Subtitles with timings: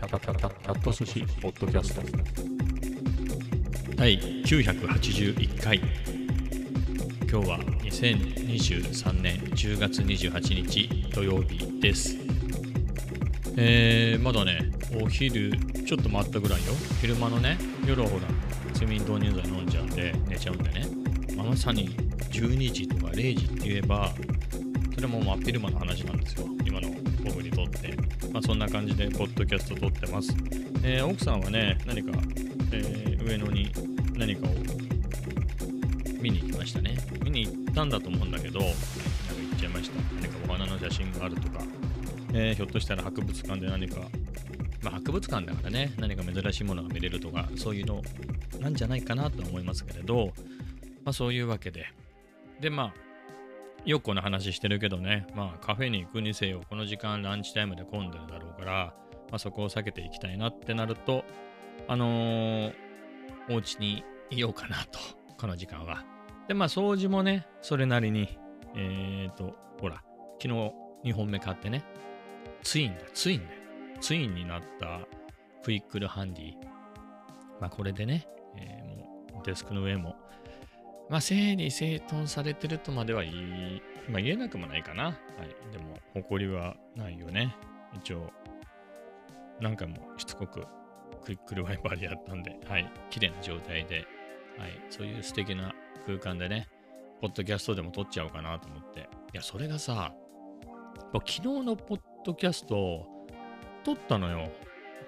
[0.00, 2.00] キャキャキャキャキャット寿司ポッドキャスト
[3.96, 5.76] 第981回
[7.30, 12.16] 今日は2023年10月28日土曜日です
[13.58, 14.72] えー、まだね
[15.02, 15.52] お昼
[15.84, 16.72] ちょっと待ったぐらいよ
[17.02, 18.22] 昼間のね夜はほら
[18.72, 20.86] 睡眠導入剤飲んじゃうんで寝ちゃうんでね
[21.36, 21.90] まさに
[22.30, 24.14] 12時とか0時って言えば
[24.94, 26.46] それも真っ昼間の話なんですよ
[28.32, 30.34] まあそんな感じでポッドキャスト撮ってます、
[30.82, 32.12] えー、奥さんはね何か、
[32.72, 33.72] えー、上野に
[34.16, 34.50] 何かを
[36.20, 36.98] 見に行きましたね。
[37.24, 39.96] 見に行ったんだと思うんだけどなんか行っちゃいました。
[40.14, 41.64] 何かお花の写真があるとか、
[42.34, 44.00] えー、ひょっとしたら博物館で何か
[44.82, 48.02] まあ、博物館だからね、何か珍しいものが見れるとか、そういうの
[48.60, 50.32] なんじゃないかなと思いますけれど、
[51.04, 51.86] まあ、そういうわけで。
[52.60, 52.94] で、まあ、
[53.84, 58.94] よくこの話してるけどね、まあカフェに行くにせよ、この時間ランチタイムで混んでるだろうから、
[59.30, 61.24] まあ、そこを避けていきたいなってなると、
[61.88, 62.74] あのー、
[63.48, 64.98] お家にいようかなと、
[65.38, 66.04] この時間は。
[66.48, 68.38] で、まあ掃除もね、それなりに、
[68.76, 70.02] えっ、ー、と、ほら、
[70.40, 70.72] 昨日
[71.04, 71.84] 2本目買ってね、
[72.62, 73.60] ツインだ、ツインだよ。
[74.00, 75.00] ツインになった
[75.62, 76.54] クイックルハンディ。
[77.60, 80.16] まあこれでね、えー、もうデスクの上も
[81.10, 85.06] まあ、整理整頓されてるとまでは言い、まあ、言えなくもないかな。
[85.06, 85.72] はい。
[85.72, 87.56] でも、誇りはないよね。
[87.94, 88.32] 一応、
[89.60, 90.64] 何回もしつこく
[91.24, 92.88] クイックルワイパーでやったんで、はい。
[93.10, 94.06] 綺麗な状態で、
[94.56, 94.80] はい。
[94.88, 95.74] そういう素敵な
[96.06, 96.68] 空間でね、
[97.20, 99.00] ポッドキャストでも撮っちゃおうかなと思って。
[99.00, 99.02] い
[99.34, 100.14] や、それがさ、
[101.12, 103.06] 昨日のポッドキャスト、
[103.82, 104.48] 撮ったのよ。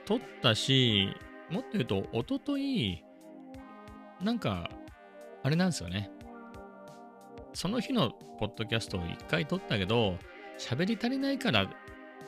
[0.05, 1.15] 撮ったし、
[1.49, 3.05] もっと言うと、おととい、
[4.21, 4.69] なんか、
[5.43, 6.11] あれなんですよね。
[7.55, 10.17] その日のポッドキャストを1回撮ったけど、
[10.59, 11.69] 喋り足りないから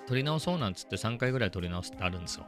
[0.06, 2.46] 撮り直そうなんつって3回ぐらい撮り直すってあるんですよ。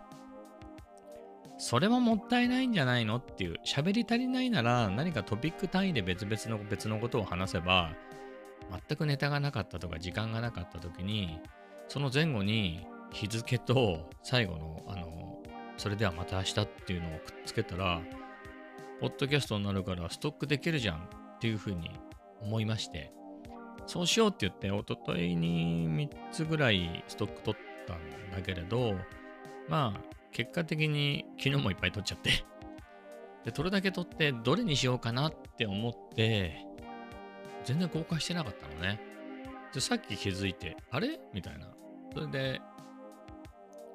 [1.59, 3.57] それももったいないんじゃないのっていう。
[3.65, 7.93] 喋り足りないなら何かトピック単位で別々の別のことを話せば、
[8.89, 11.41] 全くネタがなかったとか時間がなかった時に、
[11.89, 15.43] その前後に日付と最後の、あの、
[15.79, 18.03] それではまた明日っていうのをくっつけたら、
[19.01, 21.91] ポッドキャストになるからストックできるじゃんっていうふうに
[22.41, 23.13] 思いまして、
[23.87, 28.95] そうしようって言って、おとといに3つぐらいストック取ったんだけれど、
[29.69, 30.01] まあ、
[30.33, 32.45] 結果的に昨日もいっぱい取っちゃって、
[33.45, 36.65] で、取るだけ取ってどれにしようかなって思って、
[37.65, 39.01] 全然公開してなかったのね。
[39.73, 41.21] で、さっき気づいて、あれ？
[41.33, 41.69] みたいな。
[42.13, 42.61] それで、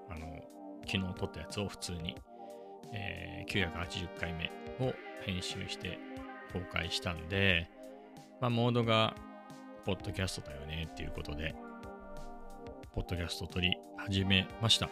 [0.10, 0.40] あの、
[0.86, 2.16] 昨日撮ったやつを普通に、
[2.94, 4.94] えー、980回目を
[5.26, 6.00] 編集して
[6.54, 7.70] 公開したんで、
[8.40, 9.16] まあ、モードが
[9.86, 11.56] ポッドキャストだよねっていうことで、
[12.94, 14.90] ポッドキャスト撮り始めました。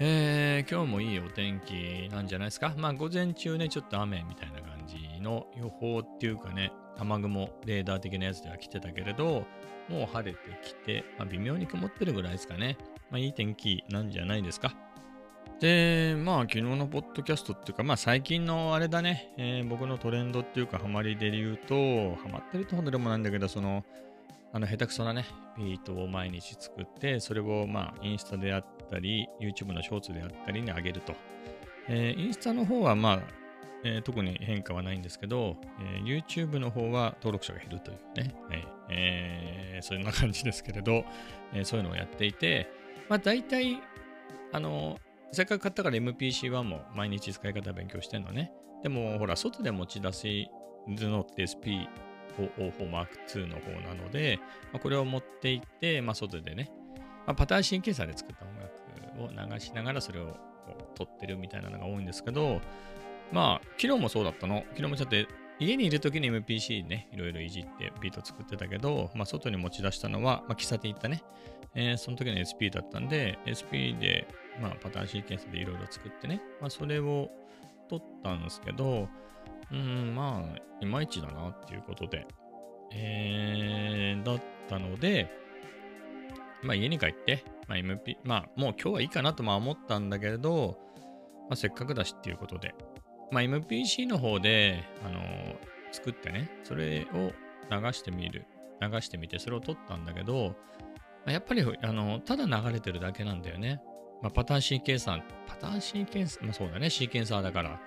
[0.00, 2.74] えー、今日もいいお天気なんじゃないですか？
[2.76, 9.44] まあ、午前中ね、ちょっと雨みたいな感じの予報っていうかね、雨雲、レーダー的なやつでは来てたけれど、
[9.88, 12.76] もう晴れてきて、まあ、微妙に曇ってるぐらいですかね。
[13.10, 14.74] まあ、いい天気なんじゃないですか？
[15.64, 21.74] で、まあ、昨日のポッドキャストっていうか、まあ、最近のあれだね、えー、僕のトレンドっていうか、ハマりで言うと、
[22.16, 23.82] ハマってるとほどでもないんだけど、その、
[24.52, 25.24] あの、下手くそなね、
[25.56, 31.14] ビートを毎日作って、それを、まあ、インスタであったり、YouTube のショーツであったりに上げると。
[31.88, 33.22] えー、インスタの方は、まあ、
[33.84, 38.68] えー、特に変化はないんですけど、えー、YouTube の方は登録者が減るというね、はい。
[38.90, 41.06] えー、そんな感じですけれど、
[41.54, 42.70] えー、そういうのをやっていて、
[43.08, 43.80] まあ大体、
[44.52, 44.98] あの、
[45.34, 48.52] せっかく買ったから MPC1 も毎日使い方勉強してんのね。
[48.82, 50.50] でも、ほら、外で持ち出し
[50.94, 54.38] 図のって SP404 Mark II の方なので、
[54.72, 56.70] まあ、これを持っていって、まあ、外でね、
[57.26, 60.36] まあ、パターンシンケーサーで作った音楽を流しながらそれを
[60.94, 62.60] 撮ってるみたいなのが多いんですけど、
[63.32, 64.64] まあ、昨日もそうだったの。
[64.70, 65.16] 昨日もちょっと
[65.58, 71.22] 家にいる時に MPC ね、いろいろいじってビート作ってたけど、まあ、外に持ち出したのは、まあ、喫茶店行ったね、
[71.74, 74.26] えー、その時の SP だったんで、SP で、
[74.60, 77.30] まあ、パターンシーケンスでいろいろ作ってね、まあ、それを
[77.88, 79.08] 取ったんですけど、
[79.72, 82.26] うん、まあ、いまいちだなっていうことで、
[82.92, 85.30] えー、だったので、
[86.62, 90.78] まあ、家に帰って、まあ、MP、まあ、もう今日はいいかなとまあ思ったんだけれど、
[91.48, 92.74] まあ、せっかくだしっていうことで、
[93.30, 95.56] まあ、MPC の方で、あのー、
[95.92, 97.32] 作ってね、それを
[97.70, 98.46] 流してみる、
[98.80, 100.54] 流してみて、それを撮ったんだけど、
[101.26, 103.80] やっぱり、あの、ただ流れてるだけなんだよね。
[104.24, 107.78] まあ、パターンシーケンサー、パターンシーケンサー、まあそうだね、シーケンサーだから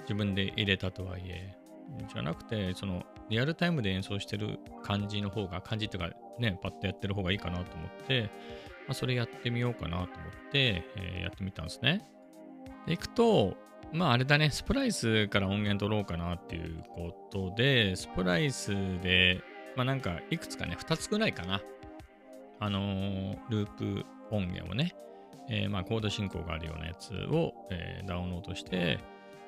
[0.00, 1.56] 自分で入れたとはいえ、
[2.12, 6.10] じゃなくて、そのリアルタイムで演奏してる感じの方が、感じっていうか
[6.40, 8.28] ね、パッとやってる方がいいかなと思って、ま
[8.90, 10.08] あ、それやってみようかなと思っ
[10.50, 12.04] て、えーやってみたんですね。
[12.86, 13.56] で、いくと、
[13.92, 19.40] まああれだね、スプライスから音源取ろうかなっていうことで、スプライスで、
[19.76, 21.62] まあなんかいくつかね、2つぐらいかな。
[22.58, 24.96] あのーループ音源をね、
[25.48, 28.98] えーまあコード進行があるようなやつを、えーダウンロードして、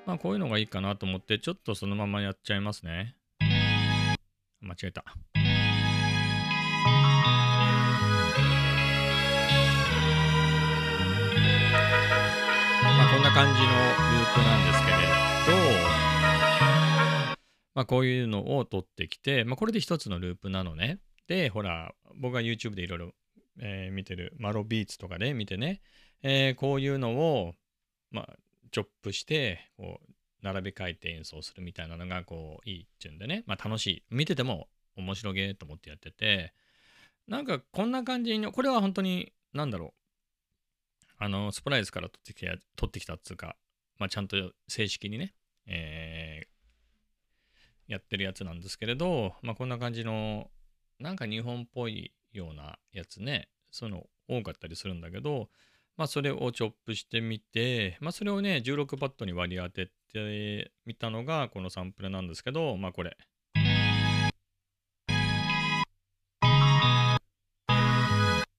[0.06, 3.16] まあこういうのがいいかなと思って、ちょっとそのままやっちゃいますね。
[4.60, 5.04] 間違えた。
[5.04, 5.12] ま
[13.04, 15.02] あこんな感じのループなんですけれど、
[17.74, 20.98] まあこういうのを取ってきて、まあこれで一つのループなのね。
[21.28, 23.12] で、ほら、僕が YouTube でいろいろ、
[23.60, 25.80] えー見てるマロビーツとかで見てね、
[26.22, 27.54] えーこういうのを、
[28.10, 28.36] まあ、
[28.70, 30.12] チョップして、こう、
[30.42, 34.02] 並べ替えて演奏するみたいなのが、こう、いいっていうんでね、まあ楽しい。
[34.10, 36.52] 見てても面白げと思ってやってて、
[37.26, 39.94] なんかこんな感じに、これは本当に、なんだろ
[41.00, 43.56] う、あの、スプライズから取ってきた、取ってきたっつうか、
[43.98, 44.36] まあちゃんと
[44.68, 45.34] 正式にね、
[45.66, 46.56] えー
[47.88, 50.50] やってるやつなんですけれど、まあこんな感じの、
[50.98, 55.48] なんか日本っぽいようなやつね、その多かったりするんだけど、
[55.96, 63.16] まあそれをチョップしてみて、まあそれをね、16パッドに割り当ててみたのがこのサンプルなんですけど、まあこれ。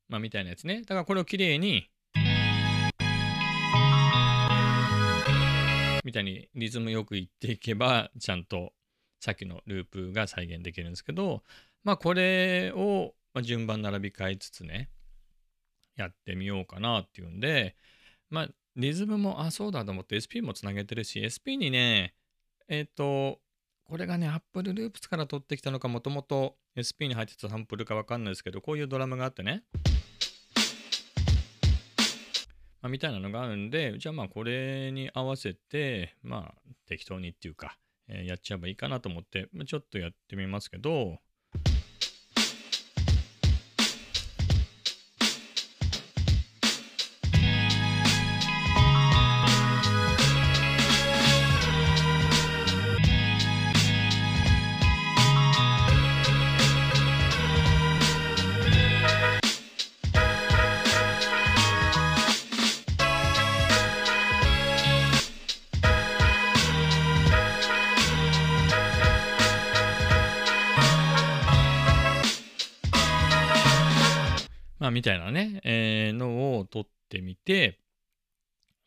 [0.09, 0.81] まあみたいなやつね。
[0.81, 1.89] だからこれをきれいに、
[6.03, 8.73] みたいにリズムよくいっていけば、ちゃんと
[9.19, 11.43] さっきのループが再現できるんですけど、
[11.83, 14.89] まあこれをまあ順番並び替えつつね、
[15.95, 17.75] やってみようかなっていうんで、
[18.31, 22.15] まあリズムも、あ、そうだと思って SP もつなげてるし、SP にね、
[22.67, 23.39] えっ、と、
[23.83, 29.61] これがね、Apple Loops から取ってきたのか、もともと SP に入ってたサンプルかわかんないですけど、こういうドラムがあってね、
[32.81, 41.19] まあ、みたいなのがあるんで、じゃあまあこれに合わせて、まあ適当にっていうか、えーやっちゃえばいいかなと思って、まちょっとやってみますけど、
[77.47, 77.79] て、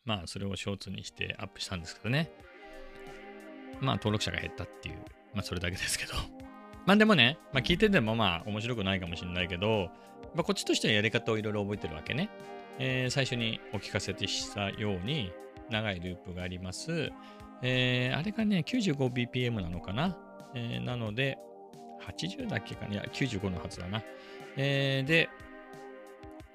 [0.05, 2.31] まあそれをショーツにしてアップしたんですけどね。
[3.79, 4.95] まあ登録者が減ったっていう、
[5.33, 6.13] まあそれだけですけど。
[6.85, 9.89] まあでもね、まあ聞いててもまあ面白くないかもしれないけど、
[10.35, 12.29] まあこっちとしてはやり方をいろいろ覚えてるわけね。
[12.77, 15.31] えー最初にお聞かせしたように
[15.69, 17.11] 長いループがあります。
[17.63, 20.17] えーあれがね、95bpm なのかな。
[20.53, 21.37] えーなので、
[22.01, 24.03] 80だっけかないや、95のはずだな。
[24.57, 25.29] えーで、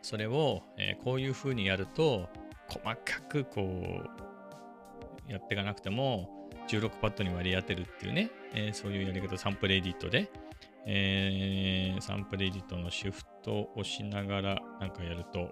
[0.06, 2.28] それを、えーこういう風にやると、
[2.68, 2.96] 細か
[3.28, 3.62] くこ
[5.28, 10.30] う、やっていかなくても、16パッドに割り当てるっていうね、えーそういうやり方、サンプルエディットで、
[10.86, 15.50] えーサンプルエディットのシフトを押しながらなんかやると、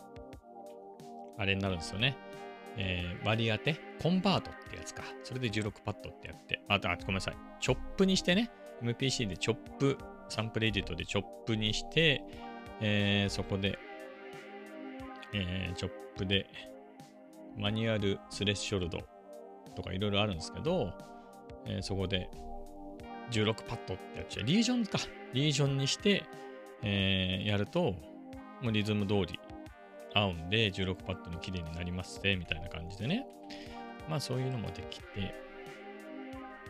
[1.37, 2.17] あれになるんですよね。
[2.77, 5.03] えー割り当て、コンバートってやつか。
[5.25, 7.37] それで16パッドってやって、あと、あごめんなさい。
[7.59, 8.53] チョップにしてね、
[8.85, 9.99] MPC でチョップ、
[10.29, 12.23] サンプルエディットでチョップにして、
[12.81, 13.77] えーそこで、
[15.35, 16.47] えーチョップで、
[17.57, 19.01] マニュアルスレッショルド
[19.75, 20.93] とかいろいろあるんですけど、
[21.67, 22.31] えーそこで
[23.31, 24.47] 16パッドってやっちゃう。
[24.47, 24.99] リージョンか。
[25.33, 26.25] リージョンにして、
[26.83, 27.95] えーやると、
[28.63, 29.39] もうリズム通り
[30.15, 33.27] 合うんで、16パッドに綺麗になりますね、みたいな感じでね。
[34.09, 35.35] まあそういうのもできて、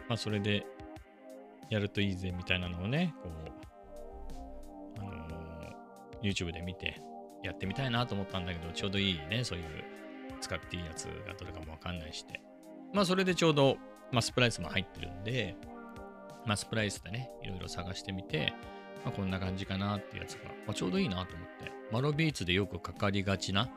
[0.09, 0.65] まあそれで
[1.71, 3.29] やるといいぜ、みたいなのをね、こ
[4.97, 5.35] う、あのー
[6.23, 7.01] YouTube で見て、
[7.47, 9.65] やってみたいなと思ったんだけど、ちょうどいいね、そういう
[10.41, 12.41] 使っていいやつがどれかもわかんないして。
[12.93, 13.77] まあそれでちょうど、
[14.13, 15.57] まあスプライスも入ってるんで、
[16.47, 18.53] まあスプライスでね、いろいろ探してみて、
[19.05, 21.73] まあこんな感じかなっていうやつが、まあ、ちょうどいいなと思って。
[21.93, 23.69] マロビーツでよくかかりがちな、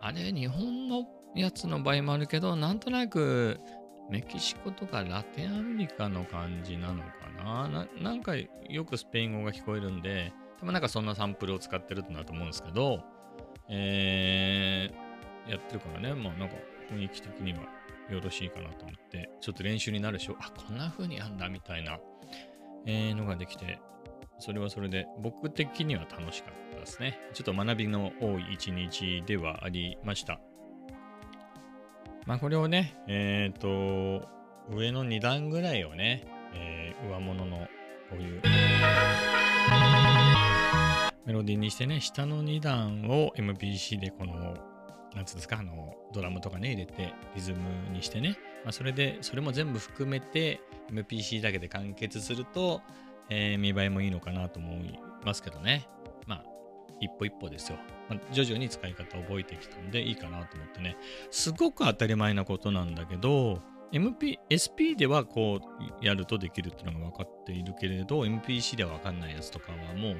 [0.00, 3.58] あれ、日本のやつの場合もあるけど、なんとなく
[4.10, 7.08] メキシコとかラテンアメリカの感じなのか
[7.44, 7.68] な？
[7.68, 13.02] ななんかよくスペイン語が聞こえるんで、多分なんかそんなサンプルを使ってるんだと思うんですけど、
[13.68, 16.56] えー、やってるからね、まあなんか
[16.92, 17.60] 雰囲気的には
[18.10, 21.98] よろしいかなと思って、ちょっと練習になるでしょ、あ、こんな風にやんだみたいな、
[22.84, 23.80] えーのができて、
[24.38, 27.18] それはそれで僕的には楽しかったですね。
[27.32, 30.40] ちょっと学びの多い一日ではありました。
[32.26, 34.28] まあこれをね、えっ、と、
[34.68, 37.56] 上の2段ぐらいをね、えー上物の
[38.10, 38.42] こういう
[41.30, 44.56] メロディーにしてね、下の2段を MPC でこの、
[45.14, 47.58] なんつうんですか、あの、ドラムとかね、入れて、リズム
[47.92, 50.60] にしてね、まあ、それで、それも全部含めて、
[50.90, 52.82] MPC だけで完結すると、
[53.28, 55.86] えー見栄えもいいのかなと思いますけどね。
[56.26, 56.44] まあ、
[56.98, 57.78] 一歩一歩ですよ。
[58.08, 60.96] まあ徐々に使い方を覚えてきたんでいいかなと思ってね。
[61.30, 65.60] すごく当たり前なことなんだけど、MP、SP ではこ
[66.00, 70.16] うやるとできるっていうのが分かっているけれど、MPC では分かんないやつとかはもう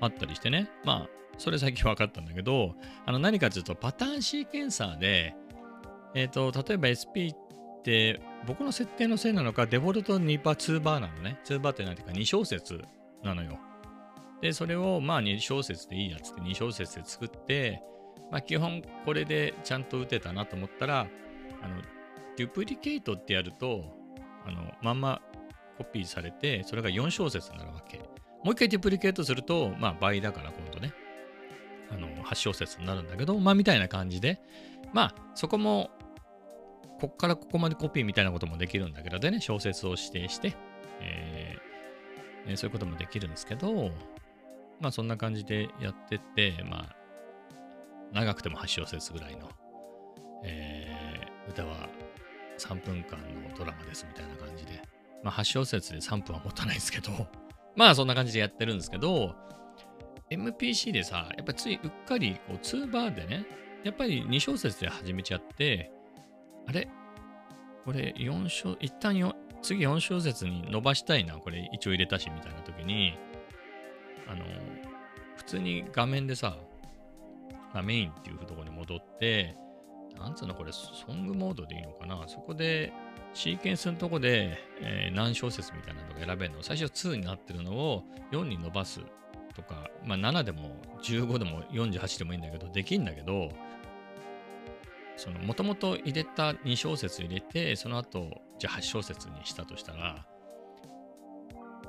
[0.00, 0.70] あったりしてね。
[0.84, 2.74] まあ、それ最近分かったんだけど、
[3.06, 5.34] あの何かというとパターンシーケンサーで、
[6.14, 7.36] えっ、と、例えば SP っ
[7.82, 11.38] て僕の設定のせいなのか、デフォルト2バー、2バーなのね。
[11.44, 12.82] 2バーって何ていうか2小節
[13.22, 13.58] なのよ。
[14.40, 17.82] で、それをまあ2小節でいいやつって2小節で作って、
[18.30, 21.06] まあ基本これでちゃんと打てたなと思ったら、
[21.62, 21.82] あの、
[22.36, 23.84] デュプリケートってやると、
[24.46, 25.20] あの、まんま
[25.76, 28.00] コピーされて、それが4小節になるわけ。
[28.44, 30.92] もう一回デュプリケートすると、まあ倍だから今度ね、
[31.90, 34.40] あの、8小節になるんだけど、まあみたいな感じで、
[34.92, 35.90] まあそこも、
[37.00, 40.54] こっからここまでコピーみたいなこともできるんだけど、でね、小節を指定して、
[41.00, 41.68] えー
[42.56, 43.90] そういうこともできるんですけど、
[44.80, 46.96] まあそんな感じでやってって、まあ、
[48.14, 49.50] 長くても8小節ぐらいの、
[50.44, 51.88] えー歌は
[52.58, 54.82] 3分間のドラマですみたいな感じで、
[55.22, 57.10] まあ8小節で3分は持たないですけど、
[57.78, 59.36] まあそんな感じでやってるんですけど、
[60.30, 63.46] MPC でさ、やっぱついうっかりこう2バーでね、
[63.84, 65.92] やっぱり2小節で始めちゃって、
[66.66, 66.88] あれ？
[67.84, 73.16] これ4小、一旦よ次4小節に伸ばしたいな、これ一応入れたしみたいな時に、
[74.26, 74.44] あの、
[75.36, 76.56] 普通に画面でさ、
[77.72, 79.54] まあ、メインっていうところに戻って、
[80.18, 82.24] なんつうのこれ、ソングモードでいいのかな？
[82.26, 82.92] そこで、
[83.34, 86.62] シーケンスのとこで、えー何小節みたいなのが選べるの？
[86.62, 89.00] 最初2になってるのを4に伸ばす
[89.54, 93.50] とか、まあ、7でも15でも48でもいいんだけど、できんだけど、
[95.16, 100.24] その、もともと入れた2小節入れて、その後、じゃあ8小節にしたとしたら、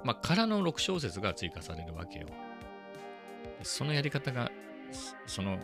[0.03, 2.27] まあ、からの6小節が追加されるわけよ。
[3.61, 4.51] そのやり方が、
[5.27, 5.59] その、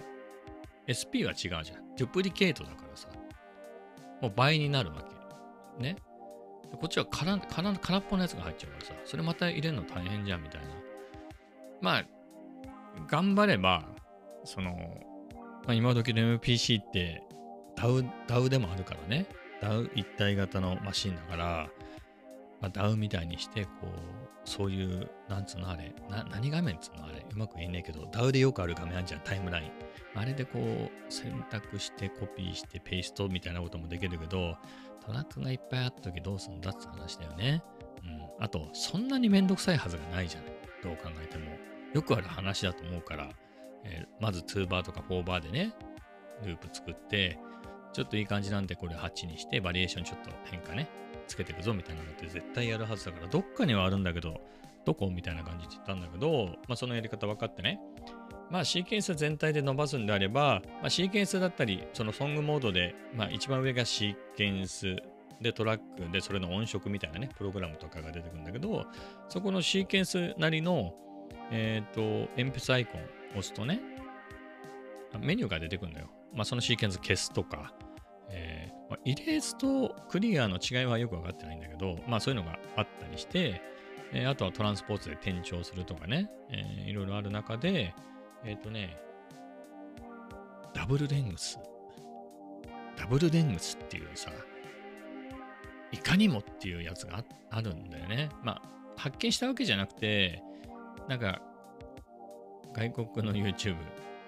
[0.86, 1.85] SP は違うじゃん。
[1.98, 3.08] デュプリケートだからさ、
[4.22, 5.04] もう倍になるわ
[5.78, 5.84] け。
[5.84, 5.96] ね。
[6.72, 10.68] こっちは空空空っぽのやつが入っちゃうからさ、それまた入れるの大変じゃんみたいな。
[11.82, 12.06] まあ、
[13.08, 13.86] 頑張れば、
[14.44, 14.72] その、
[15.66, 17.24] まあ、今時の MPC って
[17.78, 19.26] DAW, DAW でもあるからね。
[19.62, 21.70] DAW 一体型のマシンだから、
[22.62, 29.72] まあ、DAW みたいにして、こう、そういう、なんつうのあれ、な何画面つうのあれ、うまく言えねえけど、DAW でよくある画面あるじゃん、タイムライン。
[30.16, 34.58] あれでこう、選択して、コピーして、ペーストみたいなこともできるけど、
[35.06, 37.64] トラックがいっぱいあった時どうすんだって話だよね。
[38.04, 38.44] うん。
[38.44, 40.52] あと、そんなにめんどくさいはずがないじゃない。
[40.84, 41.46] どう考えても。
[41.94, 43.30] よくある話だと思うから、
[43.84, 45.74] えーまず2バーとか4バーでね、
[46.44, 47.40] ループ作って、
[47.96, 50.90] ちょっといい感じなんでこれ8にして、バリエーションちょっと変化ね、
[51.28, 54.42] つけていくぞみたいなのって絶対やるはずだから、どっかにはあるんだけど、
[54.84, 57.80] どこみたいな感じで言ったんだけど、まあそのやり方分かってね、
[58.52, 64.98] まあシーケンス全体で伸ばすんであれば、まあ、シーケンスだったり、そのソングモードで、まあ一番上がシーケンス
[65.40, 68.86] でトラックでそれの音色みたいなね、プログラムとかが出てくるんだけど、
[69.30, 70.94] そこのシーケンスなりの、
[71.50, 72.02] えっ、と、
[72.38, 73.06] 鉛筆アイコンを
[73.40, 73.80] 押すとね、
[75.18, 76.10] メニューが出てくるのよ。
[76.34, 77.74] まあそのシーケンス消すとか、
[78.90, 83.62] まあ、イレースとクリアの違いはよく分かってないんだけど、まあそういうのがあったりして、
[84.14, 87.94] えーあとはトランスポーツで転調するとかね、えーいろいろある中で、
[88.44, 88.98] えっ、とね、
[90.74, 91.58] ダブルレングス。
[92.98, 94.32] ダブルレングスっていうさ、
[95.92, 98.30] いかにもっていうやつがああるんだよね。
[98.44, 100.44] まあ、発見したわけじゃなくて、
[101.08, 101.42] なんか、
[102.74, 103.78] 外国の YouTube、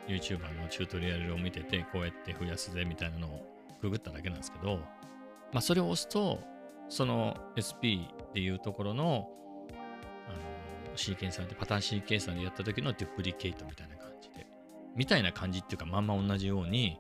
[0.08, 4.77] YouTuber のチュートリアルを見てて、こうやって増やすぜみたいなのをググっただけなんですけど、
[5.53, 6.39] まあ、それを押すと、
[6.89, 9.29] その SP っていうところの、
[10.27, 14.48] あの、シーケンサーで、パターンシーケンサーでやった時のデュプリケートみたいな感じで、
[14.96, 17.00] みたいな感じっていうか、まんま同じように、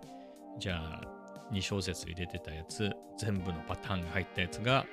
[0.59, 1.01] じゃあ、
[1.51, 4.85] 2小節入れてたやつ、全部のパターンが入ったやつが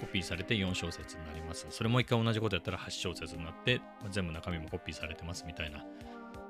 [0.00, 1.66] コピーされて4小節になります。
[1.70, 3.80] それもう一回同じことやったら8小節になって、
[4.10, 5.84] 全部中身もコピーされてますみたいな、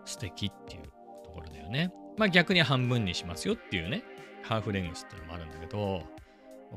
[0.05, 0.83] 素敵っていう
[1.25, 1.93] ところだよね。
[2.17, 4.03] まあ逆に半分にしますよっていうね、
[4.43, 6.03] ハーフレングスっていうのもあるんだけど、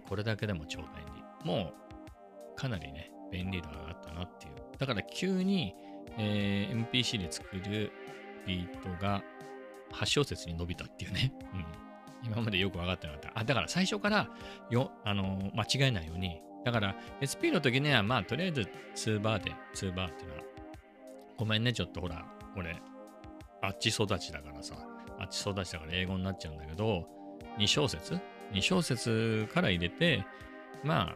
[0.08, 1.24] これだけでも超便利。
[1.50, 1.74] も
[2.54, 4.54] うかなりね、便利度が上がったなっていう。
[4.77, 5.74] だから急に
[6.18, 7.92] えー MPC で作る
[8.46, 9.24] ビートが
[9.92, 11.34] 8小節に伸びたっていうね。
[11.54, 11.65] うん。
[12.32, 13.32] 今までよく分かってなかった。
[13.36, 14.30] あ、だから最初から
[14.70, 16.42] よ、あのー間違えないように。
[16.63, 20.44] だから SP の時には、まあとりあえず2バーで、2バーっていうのは、
[21.38, 22.25] ごめんね、ちょっとほら、
[22.56, 22.75] 俺、
[23.62, 24.75] あっち育ちだからさ、
[25.19, 27.07] あっち育ちだから英語になっちゃうんだけど、
[27.57, 28.19] 2小節
[28.51, 30.25] ?2 小節から入れて、
[30.84, 31.15] まあ、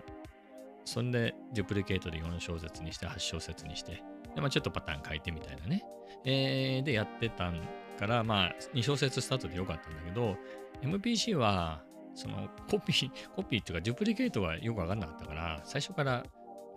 [0.86, 4.03] そんで、デュプリケートで4小節にして、8小節にして、
[4.36, 5.84] で、まあ、ちょっとパターン変えてみたいなね。
[6.25, 7.51] えー、で、やってた
[8.00, 10.36] から、まあ、2小節スタートでよかったんだけど、
[10.82, 11.84] MPC は、
[12.15, 16.24] その、コピー、コピーっていうか、デュプリケートがよくわかんなかったから、最初から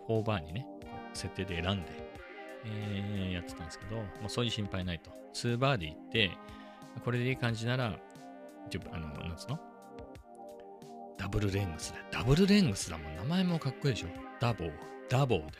[0.09, 0.67] 4バーにね、
[1.13, 1.87] 設定で選んで、
[2.65, 5.11] えーやってたんですけど、もうそういう心配ないと。
[5.33, 6.31] 2バーで行って、
[7.03, 9.59] これでいい感じなら、あの、なんつうの？
[11.17, 11.97] ダブルレングスだ。
[12.11, 13.15] ダブルレングスだもん。
[13.15, 14.07] 名前もかっこいいでしょ。
[14.39, 14.71] ダボー。
[15.09, 15.51] ダボーで。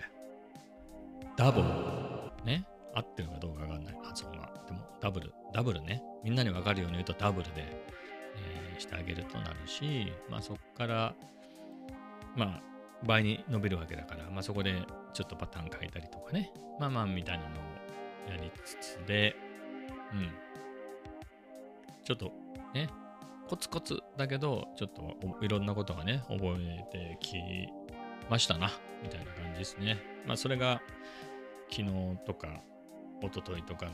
[1.35, 2.43] ダボー。
[2.45, 2.65] ね？
[2.95, 3.97] 合ってるかどうかわかんない。
[4.03, 4.51] 発音が。
[4.67, 5.33] でも、ダブル。
[5.53, 6.03] ダブルね。
[6.23, 7.63] みんなにわかるように言うとダブルで、
[8.35, 11.13] えーしてあげるとなるし、まあそこから、
[12.35, 12.61] まあ、
[13.05, 16.51] 倍に伸びるわけだから、まあそこでちょっとパターン変えたりとかね。
[16.79, 19.35] まあまあ、みたいなのをやりつつで、
[20.11, 20.31] うん。
[22.03, 22.31] ちょっと
[22.73, 22.89] ね、
[23.47, 27.37] コツコツだけど、ちょっといろんなことがね、覚えてき
[28.29, 29.97] ましたな、みたいな感じですね。
[30.25, 30.81] まあ、それが
[31.69, 32.61] 昨日とか、
[33.21, 33.91] 一昨日とかの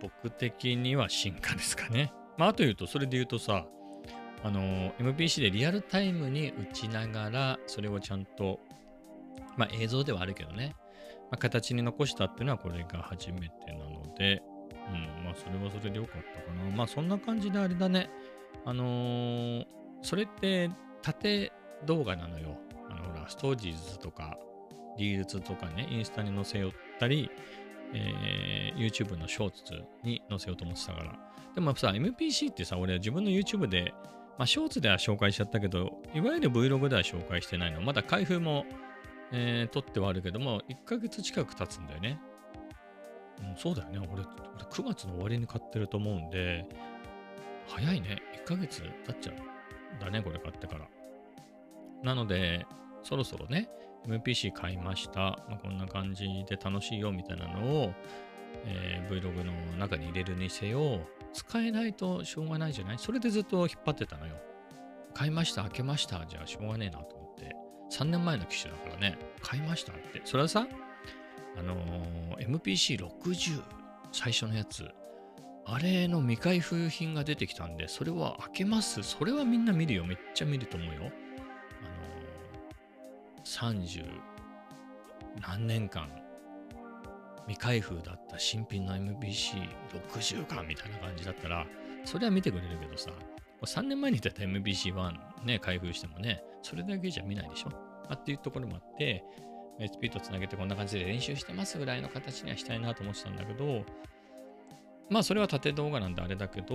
[0.00, 2.12] 僕的には進化ですかね。
[2.38, 3.66] まあ、あと言うと、それで言うとさ、
[4.44, 8.60] あの、MPC でリアルタイムに打ちながら、それをちゃんと、
[9.56, 10.74] まあ、映像ではあるけどね、
[11.30, 14.42] まあ、形に残したっていうのはこれが初めてなので、
[14.90, 16.76] うん、あ、それはそれでよかったかな。
[16.76, 18.08] まあ、そんな感じであれだね。
[18.64, 19.66] あのー
[20.04, 20.68] それって
[21.00, 21.52] 縦
[21.86, 22.58] 動画なのよ。
[22.90, 24.36] あのほら、ストーリーズとか、
[24.98, 27.30] リールズとかね、インスタに載せよったり、
[27.94, 31.18] えー YouTube のショーツに載せようと思ってたから。
[31.54, 33.92] でもさ、MPC ってさ、俺は自分の YouTube で、
[34.38, 37.80] まあ、ショーツでは紹介しちゃったけど、いわゆる Vlog では紹介してないの。
[37.80, 38.64] まだ開封も、
[39.30, 42.18] えー撮ってはあるけども、1ヶ月近く経つんだよね。
[43.42, 43.98] うん、そうだよね。
[44.12, 46.66] 俺、俺9月の終わりに買ってると思うんで、
[47.68, 48.22] 早いね。
[48.44, 50.86] 1ヶ月経っちゃうんだね、これ買ってから。
[52.02, 52.66] なので、
[53.02, 53.68] そろそろね、
[54.06, 55.20] MPC 買いました。
[55.48, 57.92] まあ、こんな感じで楽しいよみたいなのを、
[58.64, 61.00] えー Vlog の中に入れるにせよ、
[61.32, 62.98] 使えないとしょうがないじゃない？
[62.98, 64.36] それでずっと引っ張ってたのよ。
[65.14, 66.24] 買いました、開けました。
[66.26, 67.54] じゃあしょうがねえなと思って。
[67.90, 70.22] 3年前の機種だからね、買いましたって。
[70.24, 70.66] それはさ、
[71.58, 73.62] あのー MPC60
[74.12, 74.90] 最初のやつ、
[75.64, 79.02] あれの未開封品が出てきたんで、それは開けます。
[79.02, 80.04] それはみんな見るよ。
[80.04, 81.00] めっちゃ見ると思うよ。
[81.00, 81.04] あ
[83.38, 84.04] のー、30
[85.40, 86.08] 何年間
[87.46, 91.66] 未開封だった新品の MPC60 かみたいな感じだったら、
[92.04, 93.10] それは見てくれるけどさ、
[93.62, 97.70] 3年前に出た MPC1 ね、開封してもね、それだけじゃ見ないでしょ。
[98.08, 99.24] あ、っていうところもあって、
[99.80, 103.84] SP とつなげてこんな感じで練習してますぐらいの形にはしたいなと思ってたんだけど、
[105.10, 106.74] まあそれは縦動画なんであれだけど、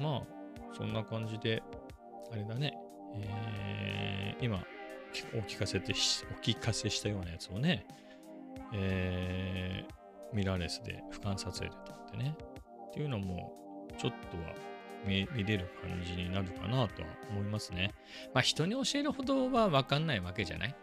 [0.00, 0.22] まあ
[0.76, 1.62] そんな感じで、
[2.32, 2.74] あれだね、
[3.16, 4.64] えー今
[5.32, 7.86] お聞かせてし、お聞かせしたようなやつをね、
[8.72, 12.36] えーミラーレスで俯瞰撮影で撮ってね、
[12.88, 13.54] っていうのも
[13.96, 14.54] ちょっとは
[15.06, 17.92] 見れる感じになるかなとは思いますね。
[18.34, 20.74] まあ人に教えるほどは分かんないわけじゃない。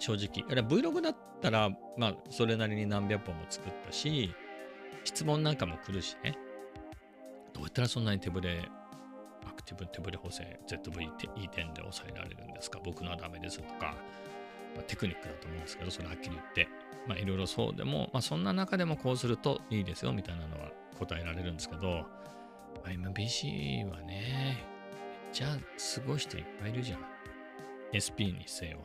[0.00, 0.44] 正直。
[0.50, 4.34] あれ Vlog だったら、まあそれなりに何百本も作ったし、
[5.04, 6.36] 質問なんかも来るしね。
[7.52, 8.68] どうやったらそんなに手ぶれ、
[9.46, 12.80] アクティブ手ぶれ補正 ZVE10 で抑えられるんですか？
[12.84, 13.94] 僕のはダメですとか、
[14.74, 16.68] まあテクニックだと思うんですけど、それはっきり言って。
[17.06, 22.04] まあいろいろそうでも、まあそんな中でもこうするといいですよみたいなのは答えられるんですけど、
[22.82, 24.64] まあ、MBC はね、
[25.32, 27.00] じゃすごい人いっぱいいるじゃん。
[27.96, 28.78] SP にせよ。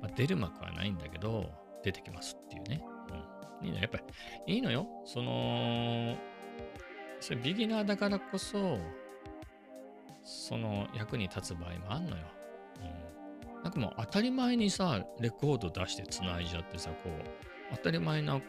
[0.00, 1.50] まあ、出る幕はないんだけど、
[1.82, 2.82] 出てきますっていうね。
[3.60, 3.66] うん。
[3.66, 3.98] いいのやっぱ
[4.46, 4.86] り、いいのよ。
[5.04, 6.16] その、
[7.20, 8.78] それビギナーだからこそ、
[10.22, 12.24] その役に立つ場合もあんのよ。
[13.56, 13.62] うん。
[13.62, 18.42] なんかもう当たり前にさ、レコード出して繋いじゃってさ、こう、当たり前な、もう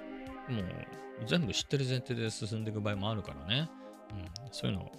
[1.25, 3.69] 全部知ってる前提で進んでいく場合もあるからね。
[4.11, 4.51] うん。
[4.51, 4.91] そういうの、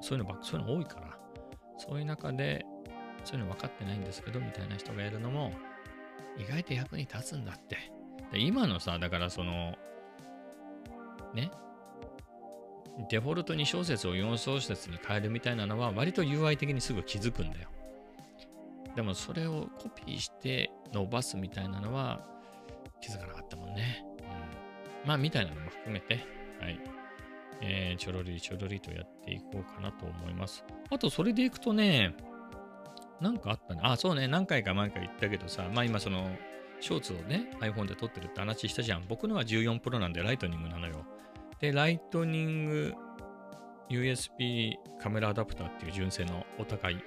[0.00, 1.18] そういうのばそういうの多いから。
[1.78, 2.64] そういう中で、
[3.24, 5.52] そういうの分かってないんですけど、みたいな人がやるのも、
[6.38, 7.76] 意外と役に立つんだって。
[8.34, 9.76] 今のさ、だからその、
[11.34, 11.50] ね、
[13.08, 17.68] デフォルト2小節を4小節に変えるみたいなのは、割と UI 的にすぐ気づくんだよ。
[18.94, 22.26] でもそれをコピーして伸ばすみたいなのは
[23.00, 24.04] 気づかなかったもんね。
[25.04, 25.08] うん。
[25.08, 26.24] まあ、みたいなのも含めて、
[26.60, 26.80] はい。
[27.62, 30.64] えー、ちょろりちょろりとやっていこうかなと思います。
[30.90, 32.14] あと、それでいくとね、
[33.20, 33.80] なんかあったね。
[33.82, 36.30] あ、そうね、何回か前から言ったけどさ、まあ今その、
[36.80, 39.04] ショーツをね、iPhone で撮ってるって話したじゃん。
[39.08, 41.04] 僕のは14 Pro なんでライトニングなのよ。
[41.60, 42.94] で、ライトニング
[43.90, 47.02] USB カメラアダプターっていう純正のお高い、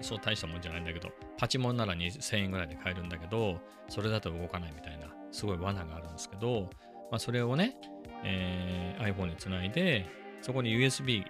[0.00, 6.70] そう大したもんじゃないんだけど、パチモンなら2000円ぐらいで買えるんだけど、それだと動かないみたいな、すごい罠があるんですけど、
[7.10, 7.76] まあそれをね、
[8.24, 10.06] えー iPhone につないで、
[10.42, 11.24] そこに USB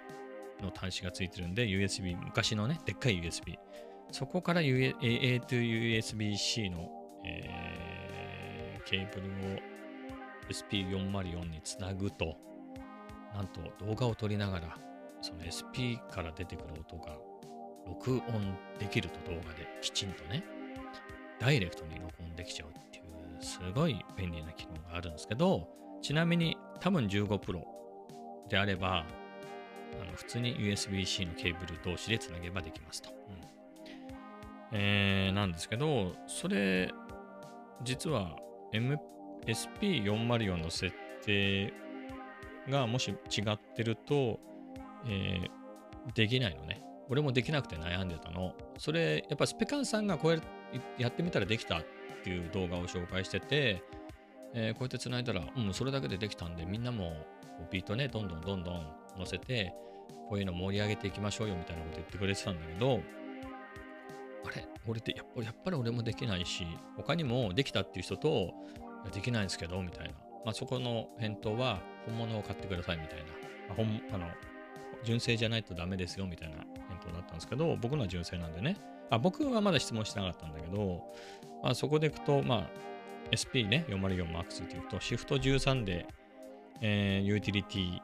[0.63, 3.57] の端子がついてるんで、USB、昔のね、でっかい USB。
[4.11, 4.95] そこから AA
[5.41, 6.89] to USB-C の、
[7.25, 7.77] えー
[8.87, 9.59] ケーブルを
[10.49, 12.37] SP404 につなぐと、
[13.35, 14.77] なんと動画を撮りながら、
[15.21, 17.17] その SP から出てくる音が
[17.85, 20.45] 録音できると動画できちんとね、
[21.37, 25.67] ダイレクトに録音できちゃうっていう、すごい便利な機能があるんですけど、
[26.01, 27.63] ちなみに多分15 Pro
[28.47, 29.05] であれば、
[30.17, 33.09] 普通に USB-C のケーブル同士でつなげばできますと。
[33.09, 33.17] うん
[34.73, 36.91] えーなんですけど、それ、
[37.83, 38.35] 実は
[38.73, 38.97] M
[39.45, 41.71] SP404 の設定
[42.69, 43.15] がもし違
[43.49, 44.39] ってると、
[45.05, 45.57] えー
[46.15, 46.81] できないのね。
[47.09, 48.55] 俺もできなくて悩んでたの。
[48.77, 50.41] それ、やっぱスペカンさんがこう
[50.97, 51.85] やってみたらできたっ
[52.23, 53.83] ていう動画を紹介してて、
[54.53, 57.13] えーこうやって繋いだら、うん、それだけでできたんで、みんなも
[57.71, 59.73] ビートね、どんどんどんどん乗せて、
[60.29, 63.01] こういうの盛り上げていきましょうよみたいなこと言ってくれてたんだけど、
[64.45, 64.67] あれ？
[64.87, 66.65] 俺ってやっぱやっぱり俺もできないし、
[66.95, 68.53] 他にもできたっていう人と、
[69.13, 70.13] できないんですけど、みたいな。
[70.45, 73.25] まあ、そこの返答は、本物を買ってくださいみたいな。
[73.25, 73.29] ま
[73.71, 74.27] あ、本あの
[75.03, 76.65] 純正じゃないとダメですよみたいな返
[77.05, 78.77] 答だったんですけど、僕のは純正なんでね。
[79.09, 81.01] あ僕はまだ質問してなかったんだけど、
[81.63, 82.69] まあ、そこでいくと、まあ、
[83.31, 86.07] SP ね、404MAX っていくと、シフト13で、
[86.81, 88.01] えーユーティリティ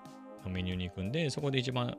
[0.49, 1.97] メニューに行くんで、そこで一番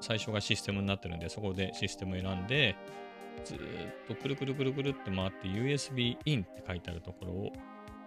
[0.00, 2.76] 最初がシステムになってるんで、そこでシステム選んで、
[3.44, 3.58] ずっ
[4.08, 7.52] とくるくるくるくるって回って USB in って書いてあるところを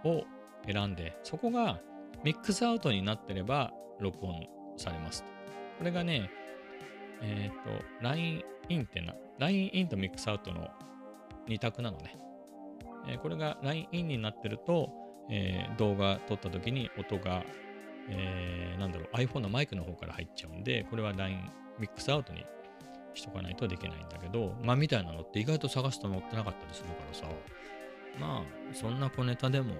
[0.05, 0.23] を
[0.67, 1.79] 選んで、そこが
[2.23, 5.29] ミックスアウトになってれば録音されますと。
[5.79, 6.29] これがね、
[7.21, 10.69] えっ、と、LINE in ってな、LINE in とミックスアウトの
[11.47, 12.17] 2択なのね。
[13.07, 14.91] えーこれが LINE in になってると、
[15.29, 17.43] えー動画撮った時に音が、
[18.09, 22.45] えーなんだろう、iPhone のマイクの方から入っちゃうんで、これは LINE ミックスアウトに
[23.13, 27.25] しとかないとできないんだけど、まあみたいなのって意外と探すと載ってなかったりするからさ、
[28.19, 29.73] まあそんな小ネタでも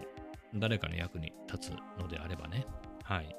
[0.56, 2.66] 誰かの役に立つのであればね、
[3.04, 3.36] はい。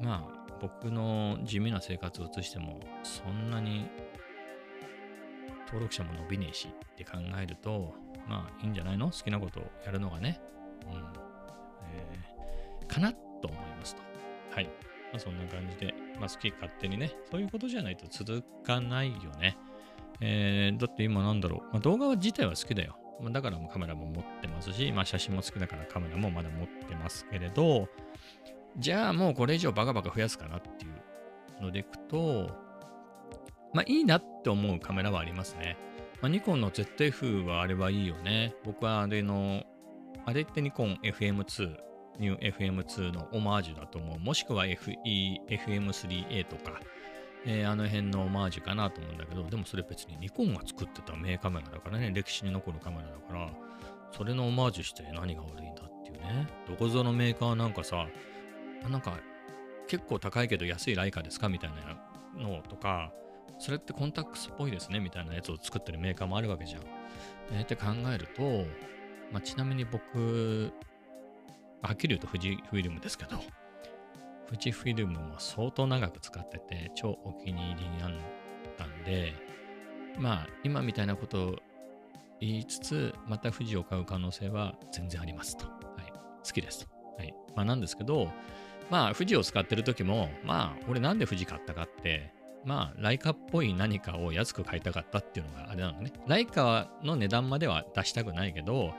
[0.00, 3.88] まあ僕の地味な生活を移してもそんなに
[5.66, 7.94] 登録者も伸びねえしって考えると、
[8.28, 9.10] まあいいんじゃないの？
[9.10, 10.40] 好きなことをやるのがね。
[10.86, 10.98] うん。
[11.92, 14.02] えーかなと思いますと。
[14.50, 14.64] はい。
[14.64, 14.70] ま
[15.16, 19.56] あそんな感じで、まあ好き勝手にね、そういうことじゃないと続かないよね。
[20.20, 22.96] えーだって今なんだろう、まあ、動画自体は好きだよ。
[23.20, 27.88] まあだからもカメラも持ってますし、まあ写真も好きだからカメラもまだ持ってますけれど、
[28.78, 30.88] じゃあもうこれ以上バカバカ増やすかなってい
[31.60, 32.50] うのでいくと、
[33.72, 35.76] まあいいなって思うカメラはありますね。
[36.22, 38.54] まあ、ニコンの ZF はあれはいいよね。
[38.64, 39.64] 僕はあれの、
[40.24, 41.76] あれってニコン FM2、
[42.18, 44.18] ニュー FM2 のオマージュだと思う。
[44.18, 44.96] もしくは FE、
[45.48, 46.80] FM3A とか、
[47.44, 53.50] えーあの辺のオマージュかなと思うんだけど、でもそれ別にニコンが作ってた名カメラだからね、歴史に残るカメラだから、
[54.12, 56.48] それのオマージュして何が悪いんだっていうね。
[56.68, 58.06] どこぞのメーカーなんかさ、
[58.88, 59.18] なんか
[59.88, 63.12] 結構高いけど安いライカですかみたいなのとか、
[63.58, 66.82] それってコンタックスっぽいですねみたいなやつを作ってるメーカーもあるわけじゃん。
[67.52, 68.64] えーって考えると、
[69.32, 70.72] まあ、ちなみに僕、
[71.82, 73.38] はっきり言うと富士フィルムですけど、
[74.46, 78.10] 富士フィルムも相当長く使ってて、超お気に入りになっ
[78.76, 79.34] たんで、
[80.18, 81.56] まあ、今みたいなことを
[82.40, 85.66] 言いつつ、また富士を買う可能性は全然ありますと。
[85.66, 85.72] は
[86.06, 86.12] い。
[86.44, 86.94] 好きですと。
[87.18, 87.34] はい。
[87.54, 88.30] まあ、なんですけど、
[88.90, 92.32] まあ、富士を使ってる時も、まあ、俺なんで富士買ったかって、
[92.64, 96.12] まあ、ライカっぽい何かを安く買いたかったっていうのがあれなのね。
[96.26, 98.92] ライカの値段までは出したくないけど、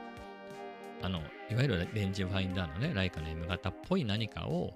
[1.02, 4.74] あの、いわゆるレンジファインダーのね、ライカの M 型っぽい何かを、